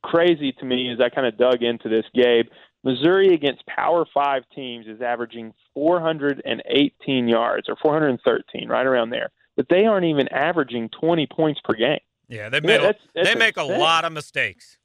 crazy 0.03 0.53
to 0.53 0.65
me 0.65 0.91
as 0.93 1.01
I 1.01 1.09
kind 1.09 1.27
of 1.27 1.37
dug 1.37 1.63
into 1.63 1.89
this, 1.89 2.05
Gabe. 2.15 2.47
Missouri 2.83 3.35
against 3.35 3.65
Power 3.67 4.07
Five 4.13 4.43
teams 4.55 4.87
is 4.87 5.01
averaging 5.01 5.55
418 5.75 7.29
yards 7.29 7.69
or 7.69 7.77
413, 7.83 8.69
right 8.69 8.87
around 8.87 9.11
there. 9.11 9.31
But 9.57 9.67
they 9.69 9.87
aren't 9.87 10.07
even 10.07 10.29
averaging 10.29 10.91
20 11.01 11.27
points 11.27 11.61
per 11.65 11.75
game. 11.75 12.01
Yeah, 12.29 12.49
they 12.49 12.61
make 12.61 12.81
yeah, 12.81 12.87
that's, 12.87 12.99
that's 13.15 13.29
they 13.29 13.35
make 13.35 13.57
a 13.57 13.63
lot 13.63 14.05
of 14.05 14.13
mistakes. 14.13 14.79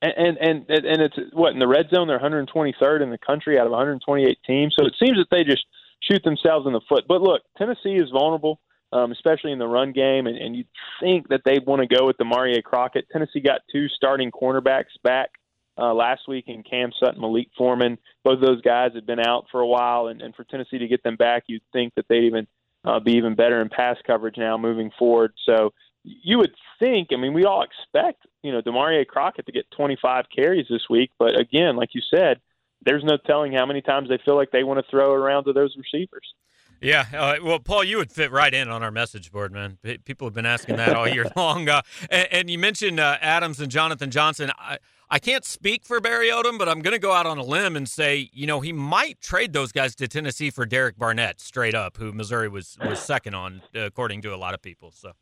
And, 0.00 0.12
and 0.16 0.38
and 0.38 0.84
and 0.84 1.02
it's 1.02 1.16
what 1.32 1.52
in 1.52 1.60
the 1.60 1.68
red 1.68 1.88
zone 1.94 2.08
they're 2.08 2.18
123rd 2.18 3.02
in 3.02 3.10
the 3.10 3.18
country 3.18 3.58
out 3.58 3.66
of 3.66 3.72
128 3.72 4.38
teams. 4.44 4.74
So 4.78 4.84
it 4.84 4.94
seems 5.02 5.16
that 5.16 5.28
they 5.30 5.44
just 5.44 5.64
shoot 6.00 6.22
themselves 6.24 6.66
in 6.66 6.72
the 6.72 6.80
foot. 6.88 7.04
But 7.06 7.22
look, 7.22 7.42
Tennessee 7.56 7.94
is 7.94 8.10
vulnerable, 8.10 8.60
um, 8.92 9.12
especially 9.12 9.52
in 9.52 9.58
the 9.58 9.66
run 9.66 9.92
game, 9.92 10.26
and, 10.26 10.36
and 10.36 10.54
you 10.54 10.64
think 11.00 11.28
that 11.28 11.42
they 11.44 11.58
want 11.66 11.80
to 11.80 11.96
go 11.96 12.06
with 12.06 12.18
Damarea 12.18 12.62
Crockett. 12.62 13.06
Tennessee 13.10 13.40
got 13.40 13.62
two 13.70 13.88
starting 13.88 14.30
cornerbacks 14.30 14.92
back 15.02 15.30
uh, 15.78 15.94
last 15.94 16.28
week 16.28 16.44
in 16.48 16.62
Cam 16.62 16.90
Sutton, 17.00 17.20
Malik 17.20 17.48
Foreman. 17.56 17.98
Both 18.24 18.34
of 18.34 18.42
those 18.42 18.60
guys 18.60 18.92
had 18.94 19.06
been 19.06 19.20
out 19.20 19.46
for 19.50 19.60
a 19.60 19.66
while, 19.66 20.08
and, 20.08 20.20
and 20.20 20.34
for 20.34 20.44
Tennessee 20.44 20.78
to 20.78 20.88
get 20.88 21.02
them 21.02 21.16
back, 21.16 21.44
you'd 21.46 21.62
think 21.72 21.94
that 21.94 22.06
they'd 22.08 22.24
even 22.24 22.46
uh, 22.84 23.00
be 23.00 23.12
even 23.12 23.34
better 23.34 23.62
in 23.62 23.68
pass 23.68 23.96
coverage 24.06 24.36
now 24.36 24.58
moving 24.58 24.90
forward. 24.98 25.32
So 25.46 25.72
you 26.04 26.38
would 26.38 26.52
think, 26.78 27.08
I 27.12 27.16
mean, 27.16 27.32
we 27.32 27.44
all 27.44 27.62
expect, 27.62 28.26
you 28.42 28.52
know, 28.52 28.60
Damarea 28.60 29.06
Crockett 29.06 29.46
to 29.46 29.52
get 29.52 29.70
25 29.70 30.26
carries 30.34 30.66
this 30.68 30.88
week, 30.90 31.10
but 31.18 31.38
again, 31.38 31.76
like 31.76 31.90
you 31.94 32.02
said, 32.14 32.40
there's 32.84 33.04
no 33.04 33.16
telling 33.16 33.52
how 33.52 33.64
many 33.64 33.80
times 33.80 34.08
they 34.08 34.18
feel 34.24 34.34
like 34.34 34.50
they 34.50 34.64
want 34.64 34.84
to 34.84 34.90
throw 34.90 35.12
around 35.12 35.44
to 35.44 35.52
those 35.52 35.76
receivers. 35.76 36.34
Yeah, 36.82 37.06
uh, 37.14 37.36
well, 37.42 37.60
Paul, 37.60 37.84
you 37.84 37.98
would 37.98 38.10
fit 38.10 38.32
right 38.32 38.52
in 38.52 38.68
on 38.68 38.82
our 38.82 38.90
message 38.90 39.30
board, 39.30 39.52
man. 39.52 39.78
People 40.04 40.26
have 40.26 40.34
been 40.34 40.46
asking 40.46 40.76
that 40.76 40.96
all 40.96 41.06
year 41.06 41.30
long. 41.36 41.68
Uh, 41.68 41.82
and, 42.10 42.28
and, 42.32 42.50
you 42.50 42.58
mentioned 42.58 42.98
uh, 42.98 43.18
Adams 43.20 43.60
and 43.60 43.70
Jonathan 43.70 44.10
Johnson. 44.10 44.50
I, 44.58 44.78
I 45.08 45.20
can't 45.20 45.44
speak 45.44 45.84
for 45.84 46.00
Barry 46.00 46.28
Odom, 46.28 46.58
but 46.58 46.68
I'm 46.68 46.80
going 46.80 46.92
to 46.92 46.98
go 46.98 47.12
out 47.12 47.24
on 47.24 47.38
a 47.38 47.44
limb 47.44 47.76
and 47.76 47.88
say, 47.88 48.30
you 48.32 48.48
know, 48.48 48.60
he 48.60 48.72
might 48.72 49.20
trade 49.20 49.52
those 49.52 49.70
guys 49.70 49.94
to 49.96 50.08
Tennessee 50.08 50.50
for 50.50 50.66
Derek 50.66 50.98
Barnett, 50.98 51.40
straight 51.40 51.76
up, 51.76 51.98
who 51.98 52.12
Missouri 52.12 52.48
was 52.48 52.76
was 52.84 52.98
second 52.98 53.34
on, 53.34 53.62
according 53.74 54.22
to 54.22 54.34
a 54.34 54.36
lot 54.36 54.52
of 54.52 54.60
people. 54.60 54.90
So, 54.90 55.12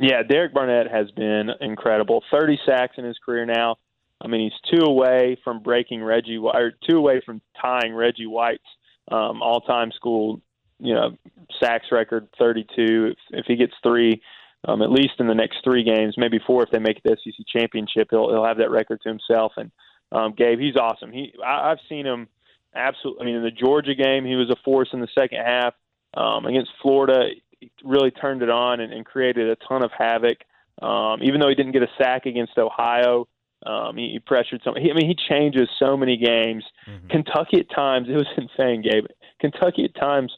yeah, 0.00 0.24
Derek 0.24 0.54
Barnett 0.54 0.90
has 0.90 1.08
been 1.12 1.50
incredible. 1.60 2.24
30 2.32 2.58
sacks 2.66 2.94
in 2.98 3.04
his 3.04 3.16
career 3.24 3.46
now. 3.46 3.76
I 4.20 4.26
mean, 4.26 4.50
he's 4.50 4.78
two 4.78 4.84
away 4.84 5.36
from 5.44 5.62
breaking 5.62 6.02
Reggie, 6.02 6.38
or 6.38 6.72
two 6.88 6.96
away 6.96 7.20
from 7.24 7.42
tying 7.60 7.94
Reggie 7.94 8.26
White's 8.26 8.64
um, 9.12 9.42
all-time 9.42 9.92
school 9.92 10.40
you 10.78 10.94
know 10.94 11.16
sacks 11.62 11.86
record 11.92 12.28
32. 12.38 13.12
If, 13.12 13.18
if 13.30 13.46
he 13.46 13.56
gets 13.56 13.74
three, 13.82 14.20
um, 14.66 14.82
at 14.82 14.90
least 14.90 15.14
in 15.18 15.26
the 15.26 15.34
next 15.34 15.58
three 15.64 15.84
games, 15.84 16.14
maybe 16.16 16.40
four 16.46 16.62
if 16.62 16.70
they 16.70 16.78
make 16.78 17.02
the 17.02 17.16
SEC 17.22 17.46
championship, 17.46 18.08
he'll 18.10 18.30
he'll 18.30 18.44
have 18.44 18.58
that 18.58 18.70
record 18.70 19.00
to 19.02 19.08
himself. 19.08 19.52
And 19.56 19.70
um, 20.12 20.34
Gabe, 20.36 20.58
he's 20.58 20.76
awesome. 20.76 21.12
He 21.12 21.32
I, 21.44 21.70
I've 21.70 21.78
seen 21.88 22.06
him 22.06 22.28
absolutely. 22.74 23.22
I 23.22 23.26
mean, 23.26 23.36
in 23.36 23.42
the 23.42 23.50
Georgia 23.50 23.94
game, 23.94 24.24
he 24.24 24.36
was 24.36 24.50
a 24.50 24.56
force 24.64 24.88
in 24.92 25.00
the 25.00 25.08
second 25.18 25.40
half. 25.44 25.74
Um, 26.16 26.46
against 26.46 26.70
Florida, 26.80 27.28
he 27.60 27.72
really 27.82 28.10
turned 28.10 28.42
it 28.42 28.50
on 28.50 28.80
and, 28.80 28.92
and 28.92 29.04
created 29.04 29.48
a 29.48 29.56
ton 29.68 29.84
of 29.84 29.90
havoc. 29.96 30.38
Um, 30.80 31.22
even 31.22 31.40
though 31.40 31.48
he 31.48 31.54
didn't 31.54 31.72
get 31.72 31.82
a 31.82 31.88
sack 31.98 32.26
against 32.26 32.58
Ohio, 32.58 33.28
um, 33.64 33.96
he, 33.96 34.10
he 34.12 34.18
pressured 34.18 34.60
some. 34.64 34.74
He, 34.76 34.90
I 34.90 34.94
mean, 34.94 35.08
he 35.08 35.16
changes 35.28 35.68
so 35.78 35.96
many 35.96 36.16
games. 36.16 36.64
Mm-hmm. 36.88 37.08
Kentucky 37.08 37.60
at 37.60 37.74
times, 37.74 38.08
it 38.10 38.14
was 38.14 38.26
insane, 38.36 38.82
Gabe. 38.82 39.06
Kentucky 39.40 39.84
at 39.84 39.94
times 40.00 40.32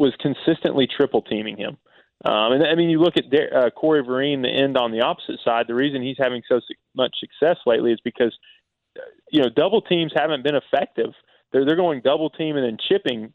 was 0.00 0.14
consistently 0.18 0.88
triple 0.88 1.20
teaming 1.20 1.58
him. 1.58 1.76
Um, 2.24 2.52
and 2.52 2.64
I 2.64 2.74
mean, 2.74 2.90
you 2.90 3.00
look 3.00 3.14
at 3.16 3.26
uh, 3.54 3.70
Corey 3.70 4.02
Vereen, 4.02 4.42
the 4.42 4.48
end 4.48 4.76
on 4.76 4.92
the 4.92 5.02
opposite 5.02 5.38
side. 5.44 5.66
The 5.68 5.74
reason 5.74 6.02
he's 6.02 6.16
having 6.18 6.42
so 6.48 6.60
much 6.94 7.14
success 7.20 7.58
lately 7.66 7.92
is 7.92 8.00
because 8.02 8.36
uh, 8.98 9.02
you 9.30 9.42
know 9.42 9.48
double 9.54 9.82
teams 9.82 10.12
haven't 10.14 10.42
been 10.42 10.56
effective. 10.56 11.12
They're 11.52 11.64
they're 11.64 11.76
going 11.76 12.00
double 12.02 12.30
team 12.30 12.56
and 12.56 12.64
then 12.64 12.78
chipping 12.88 13.32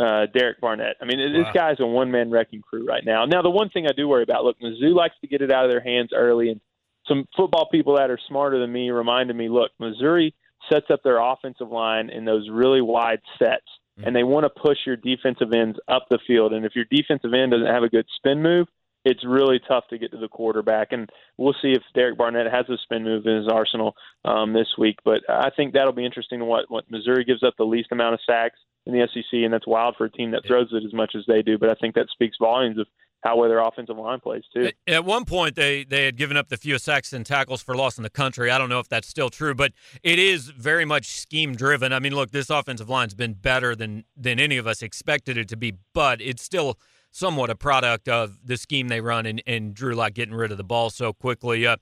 uh, 0.00 0.26
Derek 0.32 0.60
Barnett. 0.60 0.96
I 1.00 1.04
mean, 1.04 1.18
wow. 1.18 1.42
this 1.42 1.52
guy's 1.52 1.80
a 1.80 1.86
one 1.86 2.10
man 2.10 2.30
wrecking 2.30 2.62
crew 2.62 2.86
right 2.86 3.04
now. 3.04 3.24
Now, 3.24 3.42
the 3.42 3.50
one 3.50 3.70
thing 3.70 3.86
I 3.86 3.92
do 3.92 4.08
worry 4.08 4.22
about, 4.22 4.44
look, 4.44 4.56
Mizzou 4.60 4.94
likes 4.94 5.14
to 5.20 5.28
get 5.28 5.42
it 5.42 5.52
out 5.52 5.64
of 5.64 5.70
their 5.70 5.82
hands 5.82 6.10
early, 6.14 6.48
and 6.50 6.60
some 7.06 7.26
football 7.36 7.68
people 7.70 7.96
that 7.96 8.10
are 8.10 8.18
smarter 8.28 8.58
than 8.58 8.72
me 8.72 8.90
reminded 8.90 9.36
me, 9.36 9.48
look, 9.48 9.70
Missouri 9.78 10.34
sets 10.72 10.86
up 10.90 11.02
their 11.02 11.18
offensive 11.18 11.68
line 11.70 12.10
in 12.10 12.24
those 12.24 12.48
really 12.50 12.80
wide 12.80 13.20
sets, 13.38 13.66
and 14.02 14.14
they 14.14 14.24
want 14.24 14.44
to 14.44 14.60
push 14.60 14.78
your 14.86 14.96
defensive 14.96 15.52
ends 15.52 15.78
up 15.88 16.06
the 16.10 16.18
field. 16.26 16.52
And 16.52 16.64
if 16.64 16.74
your 16.74 16.84
defensive 16.90 17.32
end 17.32 17.52
doesn't 17.52 17.66
have 17.66 17.82
a 17.82 17.88
good 17.88 18.06
spin 18.16 18.42
move, 18.42 18.66
it's 19.04 19.24
really 19.24 19.60
tough 19.68 19.84
to 19.88 19.98
get 19.98 20.10
to 20.12 20.16
the 20.18 20.28
quarterback. 20.28 20.88
And 20.92 21.10
we'll 21.36 21.54
see 21.60 21.72
if 21.72 21.82
Derek 21.94 22.16
Barnett 22.16 22.50
has 22.52 22.68
a 22.68 22.78
spin 22.82 23.04
move 23.04 23.26
in 23.26 23.36
his 23.36 23.48
arsenal 23.48 23.94
um, 24.24 24.52
this 24.52 24.68
week. 24.78 24.96
But 25.04 25.20
I 25.28 25.50
think 25.54 25.74
that'll 25.74 25.92
be 25.92 26.06
interesting. 26.06 26.44
What 26.46 26.70
what 26.70 26.90
Missouri 26.90 27.24
gives 27.24 27.42
up 27.42 27.54
the 27.56 27.64
least 27.64 27.92
amount 27.92 28.14
of 28.14 28.20
sacks 28.26 28.58
in 28.86 28.92
the 28.92 29.06
SEC, 29.12 29.24
and 29.32 29.52
that's 29.52 29.66
wild 29.66 29.96
for 29.96 30.06
a 30.06 30.10
team 30.10 30.30
that 30.32 30.46
throws 30.46 30.68
it 30.72 30.84
as 30.84 30.92
much 30.92 31.14
as 31.14 31.24
they 31.26 31.42
do. 31.42 31.58
But 31.58 31.70
I 31.70 31.74
think 31.74 31.94
that 31.94 32.08
speaks 32.10 32.36
volumes 32.40 32.78
of 32.78 32.86
how 33.24 33.36
well 33.36 33.48
their 33.48 33.60
offensive 33.60 33.96
line 33.96 34.20
plays 34.20 34.44
too. 34.52 34.70
At 34.86 35.04
one 35.04 35.24
point, 35.24 35.56
they 35.56 35.84
they 35.84 36.04
had 36.04 36.16
given 36.16 36.36
up 36.36 36.48
the 36.48 36.58
fewest 36.58 36.84
sacks 36.84 37.12
and 37.12 37.24
tackles 37.24 37.62
for 37.62 37.74
loss 37.74 37.96
in 37.96 38.02
the 38.02 38.10
country. 38.10 38.50
I 38.50 38.58
don't 38.58 38.68
know 38.68 38.80
if 38.80 38.88
that's 38.88 39.08
still 39.08 39.30
true, 39.30 39.54
but 39.54 39.72
it 40.02 40.18
is 40.18 40.50
very 40.50 40.84
much 40.84 41.06
scheme 41.06 41.56
driven. 41.56 41.92
I 41.92 41.98
mean, 41.98 42.14
look, 42.14 42.30
this 42.30 42.50
offensive 42.50 42.88
line's 42.88 43.14
been 43.14 43.32
better 43.32 43.74
than 43.74 44.04
than 44.14 44.38
any 44.38 44.58
of 44.58 44.66
us 44.66 44.82
expected 44.82 45.38
it 45.38 45.48
to 45.48 45.56
be, 45.56 45.72
but 45.94 46.20
it's 46.20 46.42
still 46.42 46.78
somewhat 47.10 47.48
a 47.48 47.54
product 47.54 48.08
of 48.08 48.38
the 48.44 48.56
scheme 48.56 48.88
they 48.88 49.00
run 49.00 49.24
and, 49.24 49.40
and 49.46 49.72
Drew 49.72 49.94
Lock 49.94 50.14
getting 50.14 50.34
rid 50.34 50.50
of 50.50 50.58
the 50.58 50.64
ball 50.64 50.90
so 50.90 51.12
quickly. 51.12 51.64
Uh, 51.64 51.76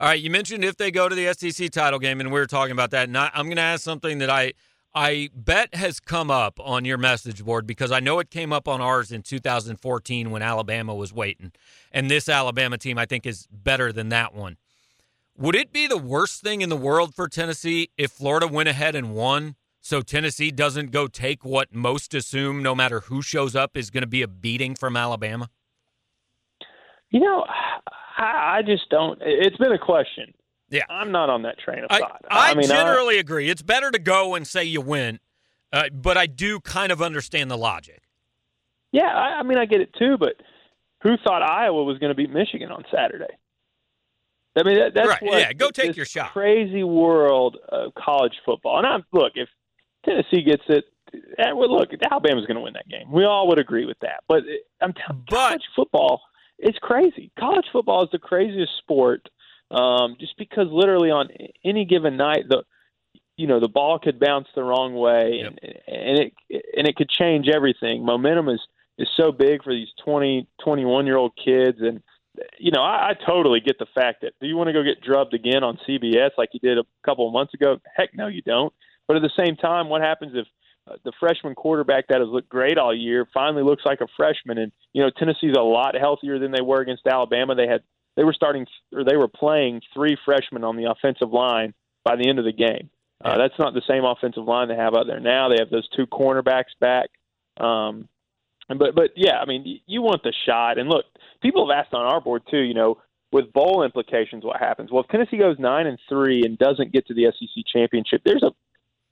all 0.00 0.08
right, 0.08 0.20
you 0.20 0.30
mentioned 0.30 0.64
if 0.64 0.76
they 0.76 0.90
go 0.90 1.08
to 1.08 1.14
the 1.14 1.32
SEC 1.34 1.70
title 1.70 1.98
game, 1.98 2.20
and 2.20 2.32
we 2.32 2.40
were 2.40 2.46
talking 2.46 2.72
about 2.72 2.90
that. 2.92 3.08
And 3.08 3.18
I, 3.18 3.30
I'm 3.34 3.46
going 3.46 3.56
to 3.56 3.62
ask 3.62 3.82
something 3.82 4.18
that 4.18 4.30
I 4.30 4.54
I 4.94 5.28
bet 5.34 5.74
has 5.74 6.00
come 6.00 6.30
up 6.30 6.58
on 6.60 6.84
your 6.84 6.98
message 6.98 7.44
board 7.44 7.66
because 7.66 7.92
I 7.92 8.00
know 8.00 8.18
it 8.18 8.30
came 8.30 8.52
up 8.52 8.66
on 8.66 8.80
ours 8.80 9.12
in 9.12 9.22
2014 9.22 10.30
when 10.30 10.42
Alabama 10.42 10.94
was 10.94 11.12
waiting. 11.12 11.52
And 11.92 12.10
this 12.10 12.28
Alabama 12.28 12.78
team, 12.78 12.98
I 12.98 13.06
think, 13.06 13.26
is 13.26 13.46
better 13.50 13.92
than 13.92 14.08
that 14.08 14.34
one. 14.34 14.56
Would 15.36 15.54
it 15.54 15.72
be 15.72 15.86
the 15.86 15.98
worst 15.98 16.42
thing 16.42 16.62
in 16.62 16.68
the 16.68 16.76
world 16.76 17.14
for 17.14 17.28
Tennessee 17.28 17.90
if 17.96 18.10
Florida 18.10 18.48
went 18.48 18.68
ahead 18.68 18.94
and 18.94 19.14
won 19.14 19.54
so 19.80 20.00
Tennessee 20.00 20.50
doesn't 20.50 20.90
go 20.90 21.06
take 21.06 21.44
what 21.44 21.72
most 21.72 22.12
assume, 22.12 22.62
no 22.62 22.74
matter 22.74 23.00
who 23.00 23.22
shows 23.22 23.54
up, 23.54 23.76
is 23.76 23.90
going 23.90 24.02
to 24.02 24.08
be 24.08 24.22
a 24.22 24.28
beating 24.28 24.74
from 24.74 24.96
Alabama? 24.96 25.48
You 27.10 27.20
know, 27.20 27.44
I 28.18 28.62
just 28.66 28.90
don't. 28.90 29.18
It's 29.22 29.56
been 29.58 29.72
a 29.72 29.78
question 29.78 30.34
yeah, 30.70 30.82
I'm 30.88 31.12
not 31.12 31.30
on 31.30 31.42
that 31.42 31.58
train 31.58 31.84
of 31.84 31.90
thought. 31.90 32.22
I, 32.30 32.48
I, 32.48 32.50
I 32.50 32.54
mean, 32.54 32.68
generally 32.68 33.16
I, 33.16 33.20
agree. 33.20 33.48
It's 33.48 33.62
better 33.62 33.90
to 33.90 33.98
go 33.98 34.34
and 34.34 34.46
say 34.46 34.64
you 34.64 34.80
win, 34.80 35.20
uh, 35.72 35.88
but 35.92 36.16
I 36.16 36.26
do 36.26 36.60
kind 36.60 36.92
of 36.92 37.00
understand 37.00 37.50
the 37.50 37.56
logic. 37.56 38.02
Yeah, 38.92 39.08
I, 39.08 39.40
I 39.40 39.42
mean, 39.42 39.58
I 39.58 39.66
get 39.66 39.80
it 39.80 39.94
too. 39.98 40.16
But 40.18 40.34
who 41.02 41.16
thought 41.24 41.42
Iowa 41.42 41.84
was 41.84 41.98
going 41.98 42.10
to 42.10 42.14
beat 42.14 42.30
Michigan 42.30 42.70
on 42.70 42.84
Saturday? 42.94 43.34
I 44.56 44.62
mean, 44.64 44.78
that, 44.78 44.94
that's 44.94 45.08
right. 45.08 45.22
what 45.22 45.40
yeah. 45.40 45.52
Go 45.52 45.70
take 45.70 45.96
your 45.96 46.06
shot. 46.06 46.32
Crazy 46.32 46.82
world 46.82 47.56
of 47.68 47.94
college 47.94 48.34
football, 48.44 48.78
and 48.78 48.86
I'm 48.86 49.04
look 49.12 49.32
if 49.36 49.48
Tennessee 50.04 50.42
gets 50.42 50.62
it. 50.68 50.84
And 51.38 51.56
well, 51.56 51.74
look, 51.74 51.88
Alabama's 52.10 52.44
going 52.44 52.56
to 52.56 52.60
win 52.60 52.74
that 52.74 52.88
game. 52.88 53.10
We 53.10 53.24
all 53.24 53.48
would 53.48 53.58
agree 53.58 53.86
with 53.86 53.98
that. 54.00 54.24
But 54.28 54.42
I'm 54.82 54.92
telling 54.92 55.24
college 55.30 55.62
football, 55.74 56.20
it's 56.58 56.78
crazy. 56.82 57.30
College 57.38 57.64
football 57.72 58.02
is 58.02 58.10
the 58.12 58.18
craziest 58.18 58.72
sport 58.78 59.26
um, 59.70 60.16
just 60.18 60.36
because 60.38 60.66
literally 60.70 61.10
on 61.10 61.28
any 61.64 61.84
given 61.84 62.16
night 62.16 62.44
the 62.48 62.64
you 63.36 63.46
know 63.46 63.60
the 63.60 63.68
ball 63.68 63.98
could 63.98 64.18
bounce 64.18 64.48
the 64.54 64.62
wrong 64.62 64.94
way 64.94 65.42
yep. 65.42 65.54
and, 65.62 65.74
and 65.86 66.18
it 66.18 66.32
and 66.76 66.86
it 66.86 66.96
could 66.96 67.08
change 67.08 67.48
everything. 67.48 68.04
Momentum 68.04 68.48
is 68.48 68.60
is 68.98 69.08
so 69.16 69.30
big 69.30 69.62
for 69.62 69.72
these 69.72 69.88
20 70.04 70.46
21 70.62 71.06
year 71.06 71.16
old 71.16 71.32
kids 71.42 71.78
and 71.80 72.02
you 72.58 72.72
know 72.72 72.82
I, 72.82 73.10
I 73.10 73.12
totally 73.26 73.60
get 73.60 73.78
the 73.78 73.86
fact 73.94 74.22
that 74.22 74.32
do 74.40 74.46
you 74.46 74.56
want 74.56 74.68
to 74.68 74.72
go 74.72 74.82
get 74.82 75.00
drubbed 75.00 75.34
again 75.34 75.62
on 75.62 75.78
CBS 75.88 76.30
like 76.36 76.50
you 76.52 76.60
did 76.60 76.78
a 76.78 76.84
couple 77.04 77.26
of 77.26 77.32
months 77.32 77.54
ago? 77.54 77.78
Heck 77.96 78.14
no, 78.14 78.26
you 78.26 78.42
don't. 78.42 78.72
But 79.06 79.16
at 79.16 79.22
the 79.22 79.30
same 79.38 79.56
time, 79.56 79.88
what 79.88 80.02
happens 80.02 80.32
if 80.34 80.46
uh, 80.90 80.96
the 81.04 81.12
freshman 81.18 81.54
quarterback 81.54 82.08
that 82.08 82.20
has 82.20 82.28
looked 82.28 82.48
great 82.48 82.78
all 82.78 82.94
year 82.94 83.26
finally 83.32 83.62
looks 83.62 83.84
like 83.84 84.00
a 84.00 84.06
freshman. 84.16 84.58
And 84.58 84.72
you 84.92 85.02
know 85.02 85.10
Tennessee's 85.16 85.54
a 85.56 85.62
lot 85.62 85.94
healthier 85.94 86.38
than 86.38 86.50
they 86.50 86.60
were 86.60 86.80
against 86.80 87.06
Alabama. 87.06 87.54
They 87.54 87.68
had 87.68 87.82
they 88.18 88.24
were 88.24 88.32
starting 88.32 88.66
or 88.92 89.04
they 89.04 89.16
were 89.16 89.28
playing 89.28 89.80
three 89.94 90.16
freshmen 90.24 90.64
on 90.64 90.76
the 90.76 90.90
offensive 90.90 91.30
line 91.30 91.72
by 92.04 92.16
the 92.16 92.28
end 92.28 92.40
of 92.40 92.44
the 92.44 92.52
game. 92.52 92.90
Uh, 93.24 93.38
that's 93.38 93.54
not 93.60 93.74
the 93.74 93.82
same 93.88 94.04
offensive 94.04 94.44
line 94.44 94.66
they 94.66 94.74
have 94.74 94.94
out 94.94 95.06
there 95.06 95.20
now. 95.20 95.48
They 95.48 95.58
have 95.60 95.70
those 95.70 95.88
two 95.96 96.06
cornerbacks 96.06 96.74
back. 96.80 97.10
Um, 97.60 98.08
but 98.68 98.96
but 98.96 99.10
yeah, 99.14 99.38
I 99.38 99.46
mean, 99.46 99.80
you 99.86 100.02
want 100.02 100.24
the 100.24 100.32
shot. 100.46 100.78
And 100.78 100.88
look, 100.88 101.04
people 101.40 101.68
have 101.68 101.78
asked 101.78 101.94
on 101.94 102.06
our 102.06 102.20
board 102.20 102.42
too. 102.50 102.58
You 102.58 102.74
know, 102.74 102.98
with 103.30 103.52
bowl 103.52 103.84
implications, 103.84 104.44
what 104.44 104.58
happens? 104.58 104.90
Well, 104.90 105.04
if 105.04 105.08
Tennessee 105.10 105.38
goes 105.38 105.56
nine 105.60 105.86
and 105.86 105.98
three 106.08 106.42
and 106.44 106.58
doesn't 106.58 106.92
get 106.92 107.06
to 107.06 107.14
the 107.14 107.32
SEC 107.38 107.64
championship, 107.72 108.22
there's 108.24 108.42
a 108.42 108.50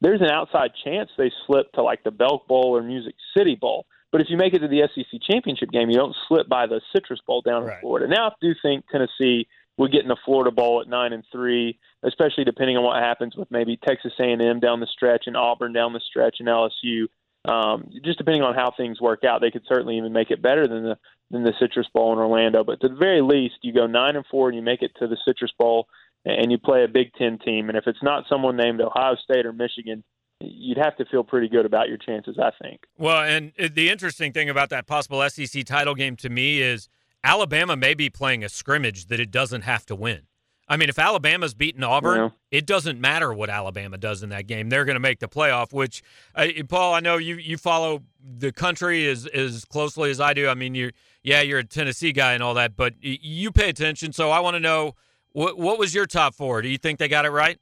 there's 0.00 0.20
an 0.20 0.30
outside 0.32 0.72
chance 0.84 1.10
they 1.16 1.30
slip 1.46 1.70
to 1.72 1.82
like 1.82 2.02
the 2.02 2.10
Belk 2.10 2.48
Bowl 2.48 2.76
or 2.76 2.82
Music 2.82 3.14
City 3.36 3.54
Bowl. 3.54 3.86
But 4.12 4.20
if 4.20 4.28
you 4.30 4.36
make 4.36 4.54
it 4.54 4.60
to 4.60 4.68
the 4.68 4.88
SEC 4.94 5.20
championship 5.22 5.70
game, 5.70 5.90
you 5.90 5.96
don't 5.96 6.16
slip 6.28 6.48
by 6.48 6.66
the 6.66 6.80
Citrus 6.94 7.20
Bowl 7.26 7.42
down 7.42 7.64
right. 7.64 7.74
in 7.74 7.80
Florida. 7.80 8.08
Now, 8.08 8.28
I 8.28 8.32
do 8.40 8.54
think 8.62 8.84
Tennessee 8.90 9.46
would 9.78 9.92
get 9.92 10.02
in 10.02 10.08
the 10.08 10.16
Florida 10.24 10.50
Bowl 10.50 10.80
at 10.80 10.88
nine 10.88 11.12
and 11.12 11.24
three, 11.30 11.78
especially 12.02 12.44
depending 12.44 12.76
on 12.76 12.84
what 12.84 13.02
happens 13.02 13.36
with 13.36 13.50
maybe 13.50 13.78
Texas 13.86 14.12
A&M 14.18 14.60
down 14.60 14.80
the 14.80 14.86
stretch 14.86 15.24
and 15.26 15.36
Auburn 15.36 15.72
down 15.72 15.92
the 15.92 16.00
stretch 16.00 16.36
and 16.38 16.48
LSU. 16.48 17.06
Um, 17.44 17.90
just 18.04 18.18
depending 18.18 18.42
on 18.42 18.54
how 18.54 18.72
things 18.76 19.00
work 19.00 19.22
out, 19.22 19.40
they 19.40 19.50
could 19.50 19.66
certainly 19.68 19.98
even 19.98 20.12
make 20.12 20.30
it 20.30 20.42
better 20.42 20.66
than 20.66 20.82
the 20.82 20.98
than 21.30 21.42
the 21.42 21.52
Citrus 21.60 21.88
Bowl 21.92 22.12
in 22.12 22.18
Orlando. 22.18 22.64
But 22.64 22.80
to 22.80 22.88
the 22.88 22.94
very 22.94 23.20
least, 23.20 23.56
you 23.62 23.72
go 23.72 23.86
nine 23.86 24.16
and 24.16 24.24
four 24.30 24.48
and 24.48 24.56
you 24.56 24.62
make 24.62 24.82
it 24.82 24.92
to 24.98 25.08
the 25.08 25.16
Citrus 25.26 25.52
Bowl 25.58 25.86
and 26.24 26.50
you 26.50 26.58
play 26.58 26.84
a 26.84 26.88
Big 26.88 27.12
Ten 27.14 27.38
team. 27.38 27.68
And 27.68 27.76
if 27.76 27.86
it's 27.86 28.02
not 28.02 28.24
someone 28.28 28.56
named 28.56 28.80
Ohio 28.80 29.16
State 29.16 29.46
or 29.46 29.52
Michigan, 29.52 30.02
you'd 30.40 30.78
have 30.78 30.96
to 30.96 31.04
feel 31.06 31.24
pretty 31.24 31.48
good 31.48 31.66
about 31.66 31.88
your 31.88 31.98
chances, 31.98 32.38
I 32.38 32.50
think. 32.62 32.82
Well, 32.98 33.22
and 33.22 33.52
the 33.58 33.88
interesting 33.88 34.32
thing 34.32 34.50
about 34.50 34.70
that 34.70 34.86
possible 34.86 35.28
SEC 35.28 35.64
title 35.64 35.94
game 35.94 36.16
to 36.16 36.28
me 36.28 36.60
is 36.60 36.88
Alabama 37.24 37.76
may 37.76 37.94
be 37.94 38.10
playing 38.10 38.44
a 38.44 38.48
scrimmage 38.48 39.06
that 39.06 39.20
it 39.20 39.30
doesn't 39.30 39.62
have 39.62 39.86
to 39.86 39.96
win. 39.96 40.22
I 40.68 40.76
mean, 40.76 40.88
if 40.88 40.98
Alabama's 40.98 41.54
beaten 41.54 41.84
Auburn, 41.84 42.18
yeah. 42.18 42.28
it 42.50 42.66
doesn't 42.66 43.00
matter 43.00 43.32
what 43.32 43.48
Alabama 43.48 43.98
does 43.98 44.24
in 44.24 44.30
that 44.30 44.48
game. 44.48 44.68
They're 44.68 44.84
going 44.84 44.96
to 44.96 45.00
make 45.00 45.20
the 45.20 45.28
playoff. 45.28 45.72
Which, 45.72 46.02
uh, 46.34 46.48
Paul, 46.68 46.92
I 46.92 47.00
know 47.00 47.18
you 47.18 47.36
you 47.36 47.56
follow 47.56 48.02
the 48.20 48.50
country 48.50 49.06
as 49.06 49.26
as 49.26 49.64
closely 49.64 50.10
as 50.10 50.20
I 50.20 50.34
do. 50.34 50.48
I 50.48 50.54
mean, 50.54 50.74
you're 50.74 50.90
yeah, 51.22 51.40
you're 51.40 51.60
a 51.60 51.64
Tennessee 51.64 52.10
guy 52.10 52.32
and 52.32 52.42
all 52.42 52.54
that, 52.54 52.76
but 52.76 52.94
you 53.00 53.52
pay 53.52 53.68
attention. 53.68 54.12
So 54.12 54.32
I 54.32 54.40
want 54.40 54.54
to 54.54 54.60
know 54.60 54.96
what 55.30 55.56
what 55.56 55.78
was 55.78 55.94
your 55.94 56.06
top 56.06 56.34
four? 56.34 56.62
Do 56.62 56.68
you 56.68 56.78
think 56.78 56.98
they 56.98 57.08
got 57.08 57.24
it 57.24 57.30
right? 57.30 57.60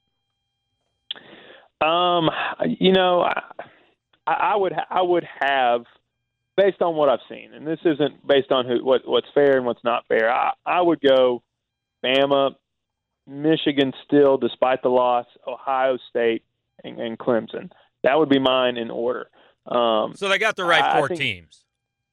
Um, 1.85 2.31
you 2.67 2.93
know, 2.93 3.23
I, 4.27 4.33
I 4.33 4.57
would 4.57 4.73
I 4.91 5.03
would 5.03 5.27
have 5.41 5.85
based 6.57 6.81
on 6.81 6.95
what 6.95 7.09
I've 7.09 7.21
seen, 7.29 7.53
and 7.53 7.67
this 7.67 7.81
isn't 7.85 8.27
based 8.27 8.51
on 8.51 8.67
who 8.67 8.85
what 8.85 9.03
what's 9.07 9.27
fair 9.35 9.57
and 9.57 9.67
what's 9.67 9.85
not 9.85 10.07
fair. 10.09 10.33
I 10.33 10.53
I 10.65 10.81
would 10.81 11.01
go 11.01 11.43
Bama, 12.05 12.55
Michigan 13.27 13.93
still 14.07 14.37
despite 14.37 14.83
the 14.83 14.89
loss, 14.89 15.27
Ohio 15.47 15.99
State, 16.11 16.43
and, 16.83 16.99
and 16.99 17.19
Clemson. 17.19 17.71
That 18.03 18.19
would 18.19 18.29
be 18.29 18.39
mine 18.39 18.77
in 18.77 18.91
order. 18.91 19.29
Um, 19.67 20.15
so 20.15 20.29
they 20.29 20.39
got 20.39 20.57
the 20.57 20.65
right 20.65 20.99
four 20.99 21.09
think, 21.09 21.21
teams. 21.21 21.65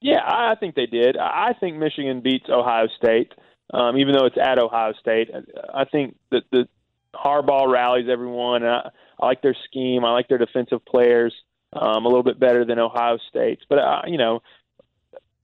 Yeah, 0.01 0.21
I 0.25 0.55
think 0.59 0.75
they 0.75 0.85
did. 0.85 1.17
I 1.17 1.53
think 1.59 1.77
Michigan 1.77 2.21
beats 2.21 2.45
Ohio 2.49 2.87
State, 2.97 3.33
um, 3.73 3.97
even 3.97 4.13
though 4.13 4.25
it's 4.25 4.37
at 4.41 4.57
Ohio 4.57 4.93
State. 4.99 5.29
I 5.73 5.85
think 5.85 6.17
that 6.31 6.43
the 6.51 6.67
Harbaugh 7.13 7.71
rallies 7.71 8.07
everyone. 8.09 8.63
And 8.63 8.71
I, 8.71 8.89
I 9.21 9.25
like 9.25 9.41
their 9.41 9.55
scheme. 9.65 10.03
I 10.03 10.11
like 10.11 10.27
their 10.27 10.37
defensive 10.37 10.83
players 10.85 11.33
um, 11.73 12.05
a 12.05 12.07
little 12.07 12.23
bit 12.23 12.39
better 12.39 12.65
than 12.65 12.79
Ohio 12.79 13.17
State's. 13.29 13.63
But 13.69 13.79
uh, 13.79 14.01
you 14.07 14.17
know, 14.17 14.41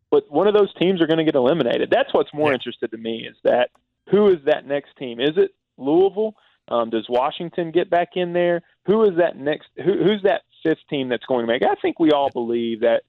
but 0.10 0.32
one 0.32 0.48
of 0.48 0.54
those 0.54 0.74
teams 0.76 1.02
are 1.02 1.08
going 1.08 1.20
to 1.20 1.26
get 1.26 1.36
eliminated. 1.36 1.90
That's 1.92 2.14
what's 2.14 2.34
more 2.34 2.50
Yeah. 2.52 2.56
interested 2.56 2.92
to 2.92 2.98
me 2.98 3.28
is 3.30 3.36
that 3.44 3.70
who 4.10 4.28
is 4.30 4.40
that 4.46 4.66
next 4.66 4.96
team? 4.98 5.20
Is 5.20 5.38
it 5.38 5.54
Louisville? 5.78 6.36
Um, 6.70 6.90
does 6.90 7.06
Washington 7.10 7.72
get 7.72 7.90
back 7.90 8.10
in 8.16 8.34
there? 8.34 8.62
Who 8.88 9.04
is 9.04 9.18
that 9.18 9.38
next? 9.38 9.68
Who, 9.78 10.04
who's 10.04 10.22
that 10.24 10.42
fifth 10.64 10.86
team 10.90 11.10
that's 11.10 11.26
going 11.26 11.46
to 11.46 11.52
make? 11.52 11.64
I 11.64 11.76
think 11.82 12.00
we 12.00 12.12
all 12.12 12.30
believe 12.30 12.82
that 12.82 13.04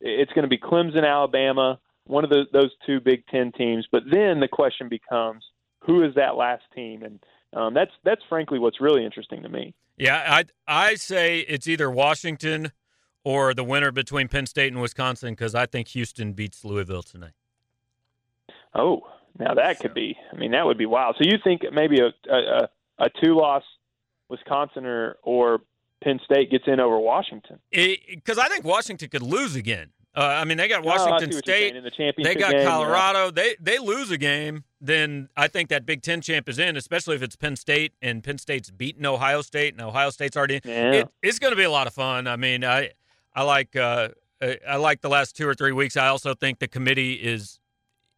it's 0.00 0.32
going 0.32 0.44
to 0.44 0.48
be 0.48 0.58
Clemson, 0.58 1.04
Alabama, 1.06 1.78
one 2.04 2.24
of 2.24 2.30
the, 2.30 2.44
those 2.52 2.70
two 2.86 3.00
Big 3.00 3.26
Ten 3.26 3.52
teams. 3.52 3.86
But 3.90 4.04
then 4.10 4.40
the 4.40 4.48
question 4.48 4.88
becomes, 4.88 5.44
who 5.80 6.04
is 6.04 6.14
that 6.14 6.36
last 6.36 6.62
team? 6.74 7.02
And 7.02 7.20
um, 7.52 7.74
that's 7.74 7.90
that's 8.04 8.22
frankly 8.28 8.58
what's 8.58 8.80
really 8.80 9.04
interesting 9.04 9.42
to 9.42 9.48
me. 9.48 9.74
Yeah, 10.00 10.24
I 10.26 10.44
I 10.66 10.94
say 10.94 11.40
it's 11.40 11.68
either 11.68 11.90
Washington 11.90 12.72
or 13.22 13.52
the 13.52 13.62
winner 13.62 13.92
between 13.92 14.28
Penn 14.28 14.46
State 14.46 14.72
and 14.72 14.80
Wisconsin 14.80 15.34
because 15.34 15.54
I 15.54 15.66
think 15.66 15.88
Houston 15.88 16.32
beats 16.32 16.64
Louisville 16.64 17.02
tonight. 17.02 17.34
Oh, 18.74 19.02
now 19.38 19.52
that 19.52 19.78
could 19.78 19.92
be. 19.92 20.16
I 20.32 20.36
mean, 20.36 20.52
that 20.52 20.64
would 20.64 20.78
be 20.78 20.86
wild. 20.86 21.16
So 21.18 21.28
you 21.28 21.36
think 21.44 21.62
maybe 21.70 22.00
a 22.00 22.32
a, 22.32 22.68
a 22.98 23.10
two 23.22 23.36
loss 23.36 23.62
Wisconsin 24.30 24.86
or 24.86 25.18
or 25.22 25.60
Penn 26.02 26.18
State 26.24 26.50
gets 26.50 26.64
in 26.66 26.80
over 26.80 26.98
Washington? 26.98 27.58
Because 27.70 28.38
I 28.38 28.48
think 28.48 28.64
Washington 28.64 29.10
could 29.10 29.22
lose 29.22 29.54
again. 29.54 29.90
Uh, 30.16 30.22
I 30.22 30.44
mean, 30.44 30.56
they 30.58 30.66
got 30.66 30.82
Oh, 30.82 30.86
Washington 30.88 31.30
what. 31.30 31.44
State. 31.44 31.76
in 31.76 31.84
the 31.84 31.90
championship. 31.90 32.24
They 32.24 32.34
got 32.34 32.50
game, 32.50 32.60
yeah. 32.62 32.66
Colorado. 32.66 33.30
They 33.30 33.54
they 33.60 33.78
lose 33.78 34.10
a 34.10 34.18
game, 34.18 34.64
then 34.80 35.28
I 35.36 35.46
think 35.46 35.68
that 35.68 35.86
Big 35.86 36.02
Ten 36.02 36.20
champ 36.20 36.48
is 36.48 36.58
in, 36.58 36.76
especially 36.76 37.14
if 37.14 37.22
it's 37.22 37.36
Penn 37.36 37.54
State 37.56 37.92
and 38.02 38.22
Penn 38.24 38.38
State's 38.38 38.70
beaten 38.70 39.06
Ohio 39.06 39.40
State 39.42 39.74
and 39.74 39.80
Ohio 39.82 40.10
State's 40.10 40.36
already 40.36 40.56
in. 40.56 40.60
Yeah. 40.64 40.92
It, 40.92 41.08
it's 41.22 41.38
going 41.38 41.52
to 41.52 41.56
be 41.56 41.62
a 41.62 41.70
lot 41.70 41.86
of 41.86 41.94
fun. 41.94 42.26
I 42.26 42.34
mean, 42.36 42.64
I 42.64 42.90
I 43.34 43.44
like 43.44 43.76
uh, 43.76 44.08
I 44.42 44.58
I 44.68 44.76
like 44.76 45.00
the 45.00 45.08
last 45.08 45.36
two 45.36 45.46
or 45.48 45.54
three 45.54 45.72
weeks. 45.72 45.96
I 45.96 46.08
also 46.08 46.34
think 46.34 46.58
the 46.58 46.68
committee 46.68 47.12
is 47.14 47.60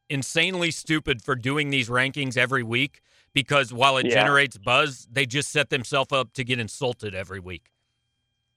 insanely 0.08 0.70
stupid 0.70 1.22
for 1.22 1.34
doing 1.34 1.70
these 1.70 1.88
rankings 1.88 2.36
every 2.36 2.62
week 2.62 3.00
because 3.34 3.72
while 3.72 3.96
it 3.98 4.06
Yeah. 4.06 4.14
generates 4.14 4.56
buzz, 4.58 5.08
they 5.10 5.26
just 5.26 5.50
set 5.50 5.70
themselves 5.70 6.12
up 6.12 6.32
to 6.34 6.44
get 6.44 6.58
insulted 6.58 7.14
every 7.14 7.40
week. 7.40 7.71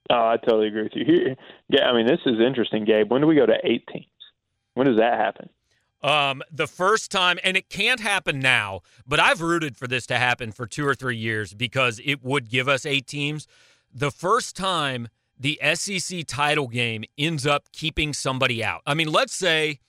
Oh, 0.09 0.15
I 0.29 0.37
totally 0.37 0.67
agree 0.67 0.83
with 0.83 0.95
you. 0.95 1.05
Here, 1.05 1.35
yeah, 1.69 1.85
I 1.89 1.93
mean, 1.95 2.05
this 2.05 2.19
is 2.25 2.39
interesting, 2.39 2.85
Gabe. 2.85 3.11
When 3.11 3.21
do 3.21 3.27
we 3.27 3.35
go 3.35 3.45
to 3.45 3.57
eight 3.63 3.87
teams? 3.91 4.05
When 4.75 4.85
does 4.87 4.97
that 4.97 5.13
happen? 5.19 5.49
Um, 6.03 6.43
the 6.51 6.67
first 6.67 7.09
time, 7.09 7.39
and 7.43 7.57
it 7.57 7.69
can't 7.69 7.99
happen 7.99 8.39
now, 8.39 8.81
but 9.07 9.19
I've 9.19 9.41
rooted 9.41 9.75
for 9.77 9.87
this 9.87 10.05
to 10.07 10.17
happen 10.17 10.51
for 10.51 10.67
two 10.67 10.85
or 10.85 10.93
three 10.93 11.17
years 11.17 11.53
because 11.55 11.99
it 12.05 12.23
would 12.23 12.49
give 12.49 12.67
us 12.67 12.85
eight 12.85 13.07
teams. 13.07 13.47
The 13.91 14.11
first 14.11 14.55
time 14.55 15.07
the 15.39 15.59
SEC 15.73 16.25
title 16.27 16.67
game 16.67 17.03
ends 17.17 17.47
up 17.47 17.71
keeping 17.71 18.13
somebody 18.13 18.63
out. 18.63 18.81
I 18.85 18.93
mean, 18.93 19.11
let's 19.11 19.33
say, 19.35 19.79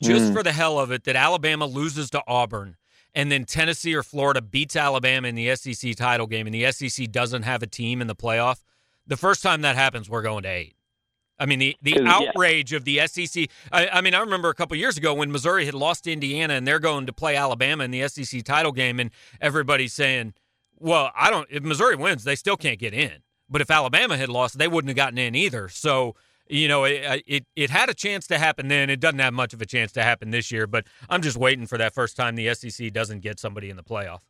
just 0.00 0.26
Mm. 0.30 0.34
for 0.34 0.42
the 0.44 0.52
hell 0.52 0.78
of 0.78 0.92
it, 0.92 1.04
that 1.04 1.16
Alabama 1.16 1.66
loses 1.66 2.10
to 2.10 2.22
Auburn 2.28 2.76
and 3.14 3.32
then 3.32 3.44
Tennessee 3.44 3.94
or 3.94 4.02
Florida 4.04 4.40
beats 4.40 4.76
Alabama 4.76 5.26
in 5.28 5.34
the 5.34 5.48
SEC 5.56 5.94
title 5.94 6.26
game 6.26 6.46
and 6.46 6.54
the 6.54 6.64
SEC 6.70 7.06
doesn't 7.10 7.42
have 7.42 7.62
a 7.62 7.66
team 7.66 8.00
in 8.00 8.06
the 8.06 8.14
playoff. 8.14 8.62
The 9.06 9.16
first 9.16 9.42
time 9.42 9.62
that 9.62 9.76
happens, 9.76 10.08
we're 10.08 10.22
going 10.22 10.42
to 10.44 10.48
eight. 10.48 10.74
I 11.38 11.46
mean, 11.46 11.58
the, 11.58 11.76
the 11.82 11.92
'Cause, 11.94 12.02
yeah. 12.04 12.12
outrage 12.28 12.72
of 12.72 12.84
the 12.84 13.06
SEC. 13.06 13.48
I, 13.72 13.88
I 13.88 14.00
mean, 14.00 14.14
I 14.14 14.20
remember 14.20 14.50
a 14.50 14.54
couple 14.54 14.76
years 14.76 14.96
ago 14.96 15.12
when 15.14 15.32
Missouri 15.32 15.66
had 15.66 15.74
lost 15.74 16.04
to 16.04 16.12
Indiana 16.12 16.54
and 16.54 16.66
they're 16.66 16.78
going 16.78 17.06
to 17.06 17.12
play 17.12 17.34
Alabama 17.36 17.84
in 17.84 17.90
the 17.90 18.06
SEC 18.08 18.44
title 18.44 18.72
game, 18.72 19.00
and 19.00 19.10
everybody's 19.40 19.92
saying, 19.92 20.34
well, 20.78 21.10
I 21.16 21.30
don't, 21.30 21.48
if 21.50 21.62
Missouri 21.62 21.96
wins, 21.96 22.24
they 22.24 22.36
still 22.36 22.56
can't 22.56 22.78
get 22.78 22.94
in. 22.94 23.22
But 23.48 23.60
if 23.60 23.70
Alabama 23.70 24.16
had 24.16 24.28
lost, 24.28 24.58
they 24.58 24.68
wouldn't 24.68 24.88
have 24.88 24.96
gotten 24.96 25.18
in 25.18 25.34
either. 25.34 25.68
So, 25.68 26.14
you 26.48 26.68
know, 26.68 26.84
it, 26.84 27.22
it, 27.26 27.44
it 27.56 27.70
had 27.70 27.88
a 27.88 27.94
chance 27.94 28.26
to 28.28 28.38
happen 28.38 28.68
then. 28.68 28.88
It 28.88 29.00
doesn't 29.00 29.18
have 29.18 29.34
much 29.34 29.52
of 29.52 29.60
a 29.60 29.66
chance 29.66 29.92
to 29.92 30.02
happen 30.02 30.30
this 30.30 30.50
year, 30.52 30.66
but 30.66 30.86
I'm 31.10 31.20
just 31.20 31.36
waiting 31.36 31.66
for 31.66 31.78
that 31.78 31.94
first 31.94 32.16
time 32.16 32.36
the 32.36 32.54
SEC 32.54 32.92
doesn't 32.92 33.20
get 33.20 33.40
somebody 33.40 33.70
in 33.70 33.76
the 33.76 33.82
playoff. 33.82 34.20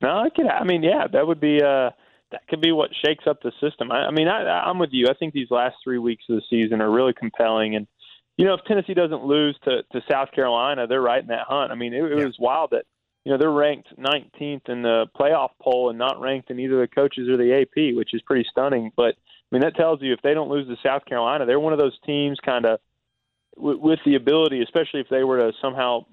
No, 0.00 0.18
I 0.18 0.30
could. 0.30 0.46
I 0.46 0.62
mean, 0.64 0.82
yeah, 0.82 1.06
that 1.12 1.26
would 1.26 1.40
be. 1.40 1.62
Uh, 1.62 1.90
that 2.32 2.46
could 2.48 2.60
be 2.60 2.72
what 2.72 2.90
shakes 3.04 3.24
up 3.26 3.40
the 3.42 3.52
system. 3.60 3.90
I, 3.92 4.06
I 4.06 4.10
mean, 4.10 4.28
I, 4.28 4.42
I'm 4.68 4.78
with 4.78 4.90
you. 4.92 5.06
I 5.08 5.14
think 5.14 5.32
these 5.32 5.50
last 5.50 5.76
three 5.84 5.98
weeks 5.98 6.24
of 6.28 6.36
the 6.36 6.42
season 6.50 6.80
are 6.80 6.90
really 6.90 7.12
compelling, 7.12 7.76
and 7.76 7.86
you 8.36 8.44
know, 8.44 8.54
if 8.54 8.60
Tennessee 8.66 8.94
doesn't 8.94 9.24
lose 9.24 9.56
to 9.64 9.82
to 9.92 10.00
South 10.10 10.32
Carolina, 10.32 10.86
they're 10.86 11.00
right 11.00 11.22
in 11.22 11.28
that 11.28 11.46
hunt. 11.48 11.72
I 11.72 11.74
mean, 11.74 11.94
it, 11.94 12.04
it 12.04 12.18
Yeah. 12.18 12.24
was 12.24 12.36
wild 12.38 12.70
that 12.72 12.84
you 13.24 13.32
know 13.32 13.38
they're 13.38 13.50
ranked 13.50 13.88
19th 13.98 14.68
in 14.68 14.82
the 14.82 15.06
playoff 15.18 15.50
poll 15.60 15.88
and 15.90 15.98
not 15.98 16.20
ranked 16.20 16.50
in 16.50 16.58
either 16.60 16.80
the 16.80 16.88
coaches 16.88 17.28
or 17.28 17.36
the 17.36 17.52
AP, 17.62 17.94
which 17.96 18.12
is 18.12 18.22
pretty 18.22 18.46
stunning. 18.50 18.90
But 18.96 19.14
I 19.14 19.48
mean, 19.52 19.62
that 19.62 19.76
tells 19.76 20.02
you 20.02 20.12
if 20.12 20.22
they 20.22 20.34
don't 20.34 20.50
lose 20.50 20.66
to 20.68 20.76
South 20.86 21.04
Carolina, 21.06 21.46
they're 21.46 21.60
one 21.60 21.72
of 21.72 21.78
those 21.78 21.98
teams 22.04 22.38
kind 22.44 22.66
of 22.66 22.80
with, 23.56 23.78
with 23.78 23.98
the 24.04 24.16
ability, 24.16 24.62
especially 24.62 25.00
if 25.00 25.08
they 25.08 25.24
were 25.24 25.38
to 25.38 25.52
somehow 25.62 26.04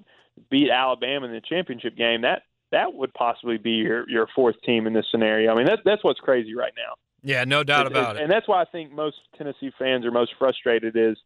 beat 0.50 0.70
Alabama 0.70 1.26
in 1.26 1.34
the 1.34 1.42
championship 1.42 1.96
game. 1.98 2.22
That 2.22 2.44
that 2.74 2.94
would 2.94 3.14
possibly 3.14 3.58
be 3.58 3.72
your 3.72 4.10
your 4.10 4.28
fourth 4.36 4.56
team 4.66 4.86
in 4.88 4.94
this 4.94 5.06
scenario. 5.10 5.52
I 5.52 5.56
mean, 5.56 5.68
that 5.68 5.80
that's 5.86 6.04
what's 6.04 6.20
crazy 6.20 6.56
right 6.56 6.74
now. 6.76 6.96
Yeah, 7.24 7.46
no 7.46 7.64
doubt 7.64 7.88
about 7.88 8.18
it. 8.18 8.22
And 8.22 8.32
that's 8.32 8.48
why 8.48 8.62
I 8.62 8.66
think 8.66 8.92
most 8.92 9.16
Tennessee 9.38 9.72
fans 9.80 10.06
are 10.06 10.12
most 10.12 10.34
frustrated 10.38 10.98
is 10.98 11.18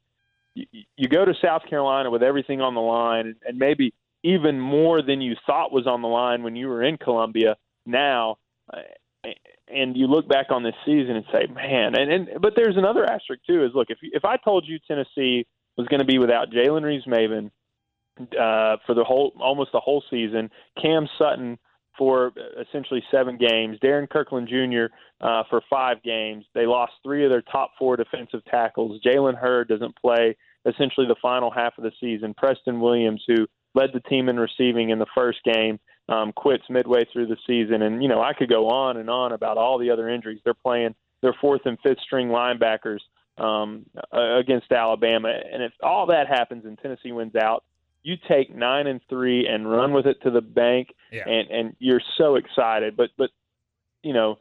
you, 0.54 0.66
you 0.96 1.08
go 1.08 1.26
to 1.26 1.34
South 1.42 1.64
Carolina 1.68 2.12
with 2.12 2.22
everything 2.22 2.62
on 2.62 2.76
the 2.76 2.82
line, 2.82 3.36
and 3.48 3.58
maybe 3.58 3.94
even 4.24 4.60
more 4.60 5.02
than 5.02 5.22
you 5.22 5.36
thought 5.46 5.72
was 5.72 5.88
on 5.88 6.02
the 6.02 6.08
line 6.08 6.44
when 6.44 6.56
you 6.56 6.68
were 6.68 6.84
in 6.84 6.98
Columbia. 6.98 7.56
Now, 7.86 8.38
uh, 8.72 8.82
and 9.68 9.98
you 9.98 10.08
look 10.08 10.28
back 10.28 10.48
on 10.52 10.64
this 10.64 10.76
season 10.86 11.16
and 11.16 11.26
say, 11.32 11.48
man, 11.48 11.96
and, 11.98 12.12
and 12.12 12.42
but 12.42 12.54
there's 12.56 12.78
another 12.78 13.04
asterisk 13.10 13.42
too. 13.48 13.66
Is 13.66 13.72
look 13.74 13.88
if 13.90 13.98
if 14.02 14.26
I 14.26 14.38
told 14.38 14.68
you 14.68 14.78
Tennessee 14.88 15.48
was 15.78 15.88
going 15.88 16.00
to 16.00 16.06
be 16.06 16.20
without 16.20 16.52
Jalen 16.52 16.84
Reeves 16.84 17.06
Maven 17.06 17.52
uh, 18.20 18.78
for 18.86 18.94
the 18.94 19.04
whole 19.04 19.34
almost 19.40 19.72
the 19.72 19.80
whole 19.80 20.04
season, 20.10 20.50
Cam 20.82 21.08
Sutton 21.18 21.58
for 21.98 22.32
essentially 22.62 23.04
seven 23.10 23.38
games, 23.38 23.78
Darrin 23.82 24.08
Kirkland 24.08 24.48
Jr. 24.48 24.94
Uh, 25.20 25.44
for 25.50 25.62
five 25.70 26.04
games. 26.04 26.46
They 26.54 26.66
lost 26.66 26.94
three 27.04 27.24
of 27.26 27.32
their 27.32 27.42
top 27.42 27.72
four 27.80 27.98
defensive 27.98 28.46
tackles. 28.46 29.02
Jalen 29.02 29.36
Hurd 29.36 29.68
doesn't 29.68 29.96
play 29.96 30.38
essentially 30.66 31.08
the 31.08 31.16
final 31.22 31.50
half 31.50 31.74
of 31.78 31.84
the 31.84 31.92
season. 32.00 32.34
Preston 32.36 32.80
Williams, 32.80 33.24
who 33.28 33.48
led 33.74 33.90
the 33.94 34.00
team 34.02 34.30
in 34.30 34.40
receiving 34.40 34.90
in 34.90 35.00
the 35.00 35.08
first 35.16 35.40
game, 35.44 35.80
um, 36.10 36.32
quits 36.34 36.64
midway 36.70 37.06
through 37.12 37.28
the 37.28 37.38
season. 37.48 37.82
And 37.82 38.02
you 38.02 38.10
know 38.10 38.22
I 38.22 38.34
could 38.34 38.50
go 38.50 38.68
on 38.70 38.98
and 38.98 39.10
on 39.10 39.32
about 39.32 39.58
all 39.58 39.80
the 39.80 39.90
other 39.90 40.10
injuries. 40.10 40.40
They're 40.44 40.54
playing 40.54 40.96
their 41.22 41.36
fourth 41.42 41.62
and 41.66 41.78
fifth 41.82 42.00
string 42.06 42.28
linebackers 42.28 43.00
um, 43.38 43.86
against 44.12 44.72
Alabama, 44.72 45.30
and 45.30 45.62
if 45.64 45.72
all 45.84 46.08
that 46.08 46.28
happens 46.28 46.66
and 46.66 46.78
Tennessee 46.78 47.12
wins 47.12 47.36
out, 47.36 47.64
you 48.08 48.16
take 48.28 48.56
nine 48.56 48.88
and 48.88 49.02
three 49.10 49.46
and 49.48 49.70
run 49.70 49.92
with 49.92 50.06
it 50.06 50.22
to 50.24 50.32
the 50.32 50.42
bank, 50.42 50.90
Yeah. 51.12 51.28
and 51.28 51.50
and 51.52 51.76
you're 51.80 52.02
so 52.18 52.36
excited. 52.36 52.96
But 52.96 53.10
but 53.18 53.30
you 54.04 54.14
know, 54.14 54.38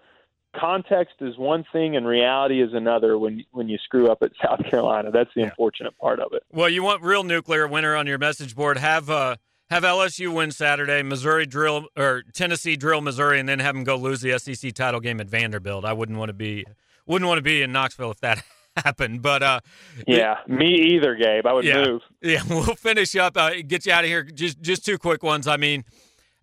context 0.58 1.14
is 1.20 1.36
one 1.36 1.64
thing 1.72 1.96
and 1.96 2.06
reality 2.06 2.62
is 2.62 2.70
another. 2.72 3.18
When 3.18 3.44
when 3.50 3.68
you 3.68 3.78
screw 3.78 4.08
up 4.10 4.18
at 4.22 4.30
South 4.44 4.64
Carolina, 4.70 5.10
that's 5.10 5.30
the 5.34 5.40
Yeah. 5.42 5.46
unfortunate 5.48 5.98
part 5.98 6.20
of 6.20 6.32
it. 6.32 6.42
Well, 6.52 6.68
you 6.68 6.82
want 6.82 7.02
real 7.02 7.24
nuclear 7.24 7.66
winner 7.66 7.96
on 7.96 8.06
your 8.06 8.18
message 8.18 8.54
board. 8.54 8.78
Have 8.78 9.10
uh, 9.10 9.36
have 9.70 9.82
LSU 9.82 10.32
win 10.32 10.52
Saturday, 10.52 11.02
Missouri 11.02 11.44
drill 11.46 11.86
or 11.96 12.22
Tennessee 12.32 12.76
drill 12.76 13.00
Missouri, 13.00 13.40
and 13.40 13.48
then 13.48 13.58
have 13.58 13.74
them 13.74 13.82
go 13.84 13.96
lose 13.96 14.20
the 14.20 14.38
SEC 14.38 14.72
title 14.74 15.00
game 15.00 15.20
at 15.20 15.26
Vanderbilt. 15.28 15.84
I 15.84 15.92
wouldn't 15.92 16.18
want 16.18 16.28
to 16.28 16.34
be 16.34 16.64
wouldn't 17.06 17.28
want 17.28 17.38
to 17.38 17.42
be 17.42 17.62
in 17.62 17.72
Knoxville 17.72 18.12
if 18.12 18.20
that 18.20 18.44
happened. 18.84 19.22
But 19.22 19.42
uh, 19.42 19.60
Yeah, 20.06 20.36
me 20.46 20.94
either, 20.94 21.14
Gabe. 21.14 21.46
I 21.46 21.52
would 21.52 21.64
Yeah. 21.64 21.84
move. 21.86 22.02
yeah, 22.22 22.42
we'll 22.48 22.74
finish 22.74 23.14
up. 23.16 23.36
Uh, 23.36 23.50
get 23.66 23.86
you 23.86 23.92
out 23.92 24.04
of 24.04 24.08
here. 24.10 24.22
Just 24.22 24.60
just 24.60 24.84
two 24.84 24.98
quick 24.98 25.22
ones. 25.22 25.46
I 25.46 25.56
mean, 25.56 25.84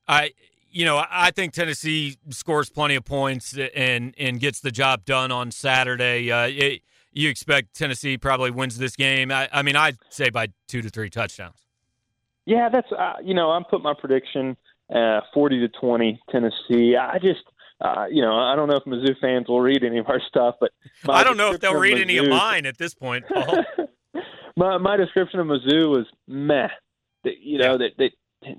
I 0.08 0.32
you 0.72 0.86
know 0.86 1.04
I 1.10 1.32
think 1.32 1.54
Tennessee 1.54 2.18
scores 2.30 2.70
plenty 2.70 2.96
of 2.96 3.06
points 3.06 3.58
and 3.76 4.14
and 4.18 4.40
gets 4.40 4.60
the 4.60 4.72
job 4.72 5.06
done 5.06 5.32
on 5.32 5.52
Saturday. 5.52 6.32
Uh, 6.32 6.48
it, 6.48 6.82
you 7.12 7.30
expect 7.30 7.76
Tennessee 7.76 8.18
probably 8.18 8.50
wins 8.50 8.80
this 8.80 8.96
game. 8.96 9.32
I, 9.32 9.48
I 9.54 9.62
mean, 9.62 9.76
I'd 9.76 9.98
say 10.10 10.32
by 10.32 10.48
two 10.68 10.82
to 10.82 10.90
three 10.90 11.12
touchdowns. 11.12 11.58
Yeah, 12.46 12.70
that's 12.70 12.92
uh, 12.92 13.14
you 13.24 13.34
know 13.34 13.52
I'm 13.52 13.64
putting 13.66 13.84
my 13.84 13.94
prediction 13.94 14.58
uh, 14.94 15.22
forty 15.34 15.60
to 15.60 15.68
twenty 15.70 16.20
Tennessee. 16.32 16.96
I 16.98 17.20
just 17.20 17.42
uh, 17.84 18.06
you 18.10 18.22
know 18.22 18.34
I 18.34 18.56
don't 18.56 18.68
know 18.68 18.78
if 18.78 18.84
Mizzou 18.86 19.20
fans 19.20 19.48
will 19.48 19.62
read 19.62 19.84
any 19.84 20.00
of 20.00 20.08
our 20.08 20.22
stuff, 20.28 20.56
but 20.60 20.72
I 21.10 21.24
don't 21.24 21.38
know 21.38 21.52
if 21.52 21.60
they'll 21.60 21.76
read 21.76 21.96
description 21.96 22.10
any 22.10 22.18
of 22.18 22.30
mine 22.30 22.66
at 22.66 22.78
this 22.78 22.94
point, 22.94 23.26
Paul. 23.28 23.64
my 24.58 24.78
my 24.78 24.98
description 24.98 25.40
of 25.40 25.48
Mizzou 25.48 25.90
was 25.90 26.06
meh. 26.28 26.70
That, 27.24 27.40
you 27.40 27.58
know 27.58 27.78
that 27.78 27.92
they 27.98 28.12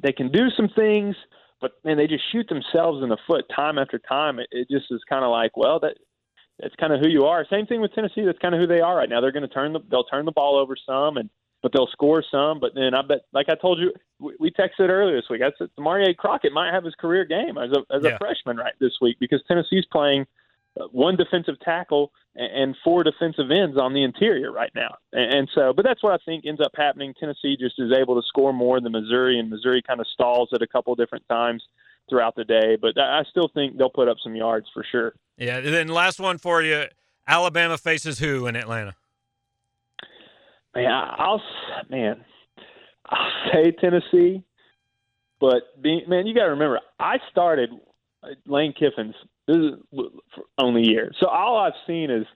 they 0.03 0.13
can 0.13 0.31
do 0.31 0.49
some 0.57 0.69
things, 0.69 1.17
but 1.61 1.73
man, 1.85 1.97
they 1.97 2.07
just 2.07 2.25
shoot 2.33 2.49
themselves 2.49 3.03
in 3.03 3.09
the 3.09 3.19
foot 3.27 3.45
time 3.55 3.79
after 3.79 3.99
time. 3.99 4.39
It, 4.39 4.49
it 4.51 4.69
just 4.71 4.87
is 4.91 5.01
kind 5.09 5.25
of 5.25 5.31
like, 5.31 5.57
well, 5.57 5.81
that 5.81 5.97
that's 6.59 6.75
kind 6.77 6.93
of 6.93 7.01
who 7.01 7.09
you 7.09 7.25
are. 7.25 7.45
Same 7.51 7.67
thing 7.67 7.81
with 7.81 7.93
Tennessee. 7.95 8.25
That's 8.25 8.39
kind 8.39 8.55
of 8.55 8.61
who 8.61 8.67
they 8.67 8.81
are 8.81 8.97
right 8.97 9.09
now. 9.09 9.21
They're 9.21 9.33
going 9.33 9.49
to 9.49 9.55
turn 9.55 9.73
the 9.73 9.81
they'll 9.91 10.05
turn 10.05 10.25
the 10.25 10.33
ball 10.33 10.57
over 10.59 10.77
some, 10.87 11.17
and 11.17 11.31
but 11.65 11.73
they'll 11.73 11.87
score 11.89 12.23
some. 12.31 12.61
But 12.61 12.73
then 12.75 12.93
I 12.95 13.01
bet, 13.01 13.23
like 13.33 13.47
I 13.49 13.55
told 13.55 13.79
you, 13.79 13.91
we, 14.21 14.35
we 14.39 14.51
texted 14.51 14.91
earlier 14.91 15.17
this 15.17 15.31
week. 15.31 15.41
I 15.43 15.51
said 15.59 15.71
Mario 15.79 16.13
Crockett 16.13 16.53
might 16.53 16.71
have 16.75 16.85
his 16.85 16.95
career 16.95 17.25
game 17.25 17.57
as 17.57 17.71
a 17.73 17.81
as 17.97 18.05
Yeah. 18.05 18.11
a 18.11 18.19
freshman 18.19 18.59
right 18.59 18.75
this 18.81 18.93
week 19.01 19.17
because 19.19 19.43
Tennessee's 19.49 19.87
playing 19.91 20.27
uh, 20.79 20.85
one 20.93 21.17
defensive 21.17 21.55
tackle 21.65 22.13
and 22.35 22.77
four 22.85 23.03
defensive 23.03 23.51
ends 23.51 23.79
on 23.79 23.95
the 23.95 24.03
interior 24.03 24.53
right 24.53 24.73
now. 24.75 24.97
And 25.13 25.49
so, 25.55 25.73
but 25.73 25.85
that's 25.87 26.03
what 26.03 26.13
I 26.13 26.19
think 26.27 26.45
ends 26.45 26.61
up 26.61 26.73
happening. 26.77 27.15
Tennessee 27.19 27.57
just 27.59 27.77
is 27.79 27.93
able 27.97 28.21
to 28.21 28.27
score 28.27 28.53
more 28.53 28.79
than 28.81 28.93
Missouri, 28.93 29.39
and 29.39 29.49
Missouri 29.49 29.81
kind 29.87 30.01
of 30.01 30.07
stalls 30.13 30.51
at 30.53 30.61
a 30.61 30.67
couple 30.67 30.95
different 30.97 31.25
times 31.31 31.63
throughout 32.11 32.35
the 32.37 32.45
day. 32.45 32.77
But 32.77 32.99
I 32.99 33.23
still 33.31 33.49
think 33.55 33.79
they'll 33.79 33.89
put 33.89 34.09
up 34.09 34.19
some 34.23 34.37
yards 34.37 34.67
for 34.75 34.85
sure. 34.93 35.15
Yeah. 35.39 35.57
And 35.59 35.73
then 35.73 35.89
last 35.89 36.21
one 36.21 36.37
for 36.37 36.61
you: 36.61 36.85
Alabama 37.27 37.79
faces 37.79 38.19
who 38.19 38.47
in 38.49 38.55
Atlanta? 38.55 38.97
Man, 40.75 40.91
I'll 40.91 41.43
man, 41.89 42.25
I'll 43.07 43.31
say 43.53 43.71
Tennessee, 43.73 44.43
but 45.41 45.81
being, 45.81 46.03
man, 46.09 46.27
you 46.27 46.35
got 46.35 46.45
to 46.45 46.51
remember, 46.51 46.81
I 46.99 47.19
started 47.31 47.71
uh, 48.23 48.29
Lane 48.47 48.73
Kiffin's 48.73 49.15
this 49.47 49.57
is 49.57 49.73
only 50.59 50.83
year. 50.83 51.13
So 51.21 51.27
all 51.29 51.59
I've 51.59 51.75
seen 51.87 52.11
is 52.11 52.27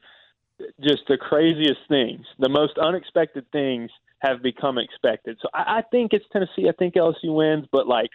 just 0.83 1.03
the 1.09 1.16
craziest 1.16 1.81
things. 1.88 2.27
The 2.38 2.48
most 2.48 2.77
unexpected 2.79 3.51
things 3.51 3.90
have 4.18 4.42
become 4.42 4.79
expected. 4.79 5.38
So 5.40 5.48
I, 5.55 5.79
I 5.79 5.83
think 5.90 6.12
it's 6.12 6.24
Tennessee. 6.33 6.68
I 6.68 6.72
think 6.79 6.94
LSU 6.94 7.35
wins, 7.35 7.66
but 7.72 7.87
like, 7.87 8.11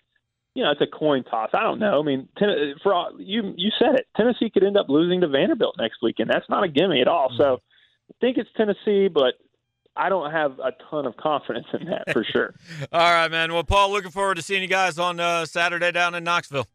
you 0.54 0.64
know, 0.64 0.72
it's 0.72 0.82
a 0.82 0.88
coin 0.88 1.24
toss. 1.24 1.50
I 1.54 1.64
don't 1.64 1.80
know. 1.80 2.00
I 2.00 2.04
mean, 2.04 2.28
ten, 2.38 2.50
uh, 2.50 2.54
for 2.84 2.94
all, 2.94 3.12
you, 3.18 3.54
you 3.58 3.72
said 3.80 3.96
it. 3.96 4.08
Tennessee 4.16 4.52
could 4.52 4.64
end 4.64 4.78
up 4.78 4.88
losing 4.90 5.22
to 5.22 5.28
Vanderbilt 5.28 5.76
next 5.80 5.98
weekend. 6.04 6.30
That's 6.32 6.48
not 6.50 6.64
a 6.64 6.68
gimme 6.68 7.02
at 7.02 7.08
all. 7.08 7.32
So 7.36 7.44
mm-hmm. 7.44 8.12
I 8.12 8.14
think 8.22 8.38
it's 8.38 8.50
Tennessee, 8.56 9.08
but 9.08 9.36
I 9.96 10.10
don't 10.10 10.32
have 10.32 10.60
a 10.60 10.72
ton 10.90 11.06
of 11.06 11.16
confidence 11.18 11.68
in 11.80 11.88
that 11.88 12.12
for 12.12 12.24
sure. 12.24 12.56
all 12.92 13.14
right, 13.14 13.30
man. 13.30 13.54
Well, 13.54 13.64
Paul, 13.64 13.92
looking 13.92 14.12
forward 14.12 14.36
to 14.36 14.42
seeing 14.42 14.62
you 14.62 14.68
guys 14.68 14.98
on 14.98 15.20
uh, 15.20 15.46
Saturday 15.46 15.92
down 15.92 16.16
in 16.16 16.24
Knoxville. 16.24 16.68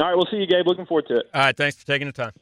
All 0.00 0.06
right, 0.06 0.16
we'll 0.16 0.26
see 0.30 0.38
you, 0.38 0.46
Gabe. 0.46 0.66
Looking 0.66 0.86
forward 0.86 1.06
to 1.08 1.18
it. 1.18 1.26
All 1.32 1.40
right, 1.40 1.56
thanks 1.56 1.76
for 1.76 1.86
taking 1.86 2.08
the 2.08 2.12
time. 2.12 2.32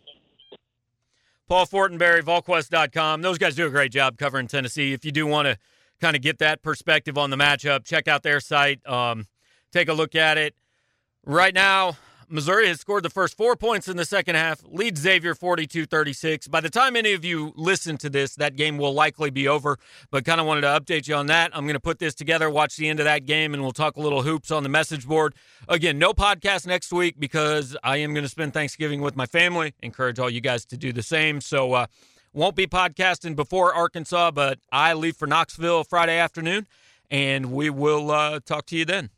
Paul 1.49 1.67
Fortenberry, 1.67 2.23
VolQuest.com. 2.23 3.21
Those 3.21 3.37
guys 3.37 3.55
do 3.55 3.67
a 3.67 3.71
great 3.71 3.93
job 3.93 4.17
covering 4.17 4.47
Tennessee. 4.47 4.95
If 4.95 5.05
you 5.05 5.13
do 5.13 5.27
want 5.27 5.49
to 5.49 5.59
kind 6.01 6.17
of 6.17 6.23
get 6.23 6.39
that 6.39 6.63
perspective 6.63 7.19
on 7.19 7.29
the 7.29 7.37
matchup, 7.37 7.85
check 7.85 8.09
out 8.09 8.23
their 8.23 8.41
site. 8.41 8.81
Um, 8.89 9.27
take 9.71 9.89
a 9.89 9.93
look 9.93 10.15
at 10.15 10.39
it. 10.39 10.55
Right 11.27 11.53
now, 11.53 11.99
Missouri 12.33 12.67
has 12.67 12.81
scored 12.81 13.03
the 13.03 13.11
first 13.11 13.37
four 13.37 13.57
points 13.57 13.89
in 13.89 13.99
the 13.99 14.07
second 14.07 14.37
half, 14.37 14.63
leads 14.65 15.01
Xavier 15.01 15.35
42 15.35 15.85
36. 15.85 16.49
By 16.49 16.61
the 16.61 16.71
time 16.71 16.97
any 16.97 17.13
of 17.13 17.27
you 17.27 17.53
listen 17.57 17.99
to 17.99 18.09
this, 18.09 18.35
that 18.37 18.57
game 18.57 18.79
will 18.79 18.95
likely 18.95 19.29
be 19.29 19.47
over, 19.47 19.79
but 20.11 20.25
kind 20.25 20.41
of 20.41 20.47
wanted 20.47 20.63
to 20.63 20.69
update 20.69 21.07
you 21.07 21.15
on 21.15 21.27
that. 21.27 21.51
I'm 21.55 21.65
going 21.65 21.75
to 21.75 21.81
put 21.81 21.99
this 21.99 22.15
together, 22.15 22.49
watch 22.49 22.77
the 22.77 22.89
end 22.89 23.01
of 23.01 23.05
that 23.05 23.27
game, 23.27 23.53
and 23.53 23.63
we'll 23.63 23.73
talk 23.73 23.97
a 23.97 24.01
little 24.01 24.23
hoops 24.23 24.51
on 24.51 24.63
the 24.63 24.71
message 24.71 25.07
board. 25.07 25.35
Again, 25.69 25.99
no 25.99 26.15
podcast 26.15 26.67
next 26.67 26.91
week 26.91 27.21
because 27.21 27.77
I 27.85 27.99
am 27.99 28.15
going 28.15 28.25
to 28.25 28.31
spend 28.31 28.55
Thanksgiving 28.55 29.03
with 29.03 29.15
my 29.15 29.27
family. 29.27 29.75
Encourage 29.83 30.19
all 30.19 30.31
you 30.31 30.41
guys 30.41 30.65
to 30.67 30.79
do 30.79 30.93
the 30.93 31.03
same. 31.03 31.43
So, 31.43 31.75
uh, 31.75 31.87
won't 32.33 32.57
be 32.57 32.67
podcasting 32.67 33.37
before 33.37 33.75
Arkansas, 33.75 34.31
but 34.31 34.59
I 34.73 34.95
leave 34.95 35.17
for 35.17 35.27
Knoxville 35.27 35.85
Friday 35.85 36.17
afternoon, 36.17 36.67
and 37.11 37.53
we 37.53 37.69
will 37.69 38.11
uh, 38.11 38.41
talk 38.41 38.65
to 38.67 38.77
you 38.77 38.87
then. 38.87 39.11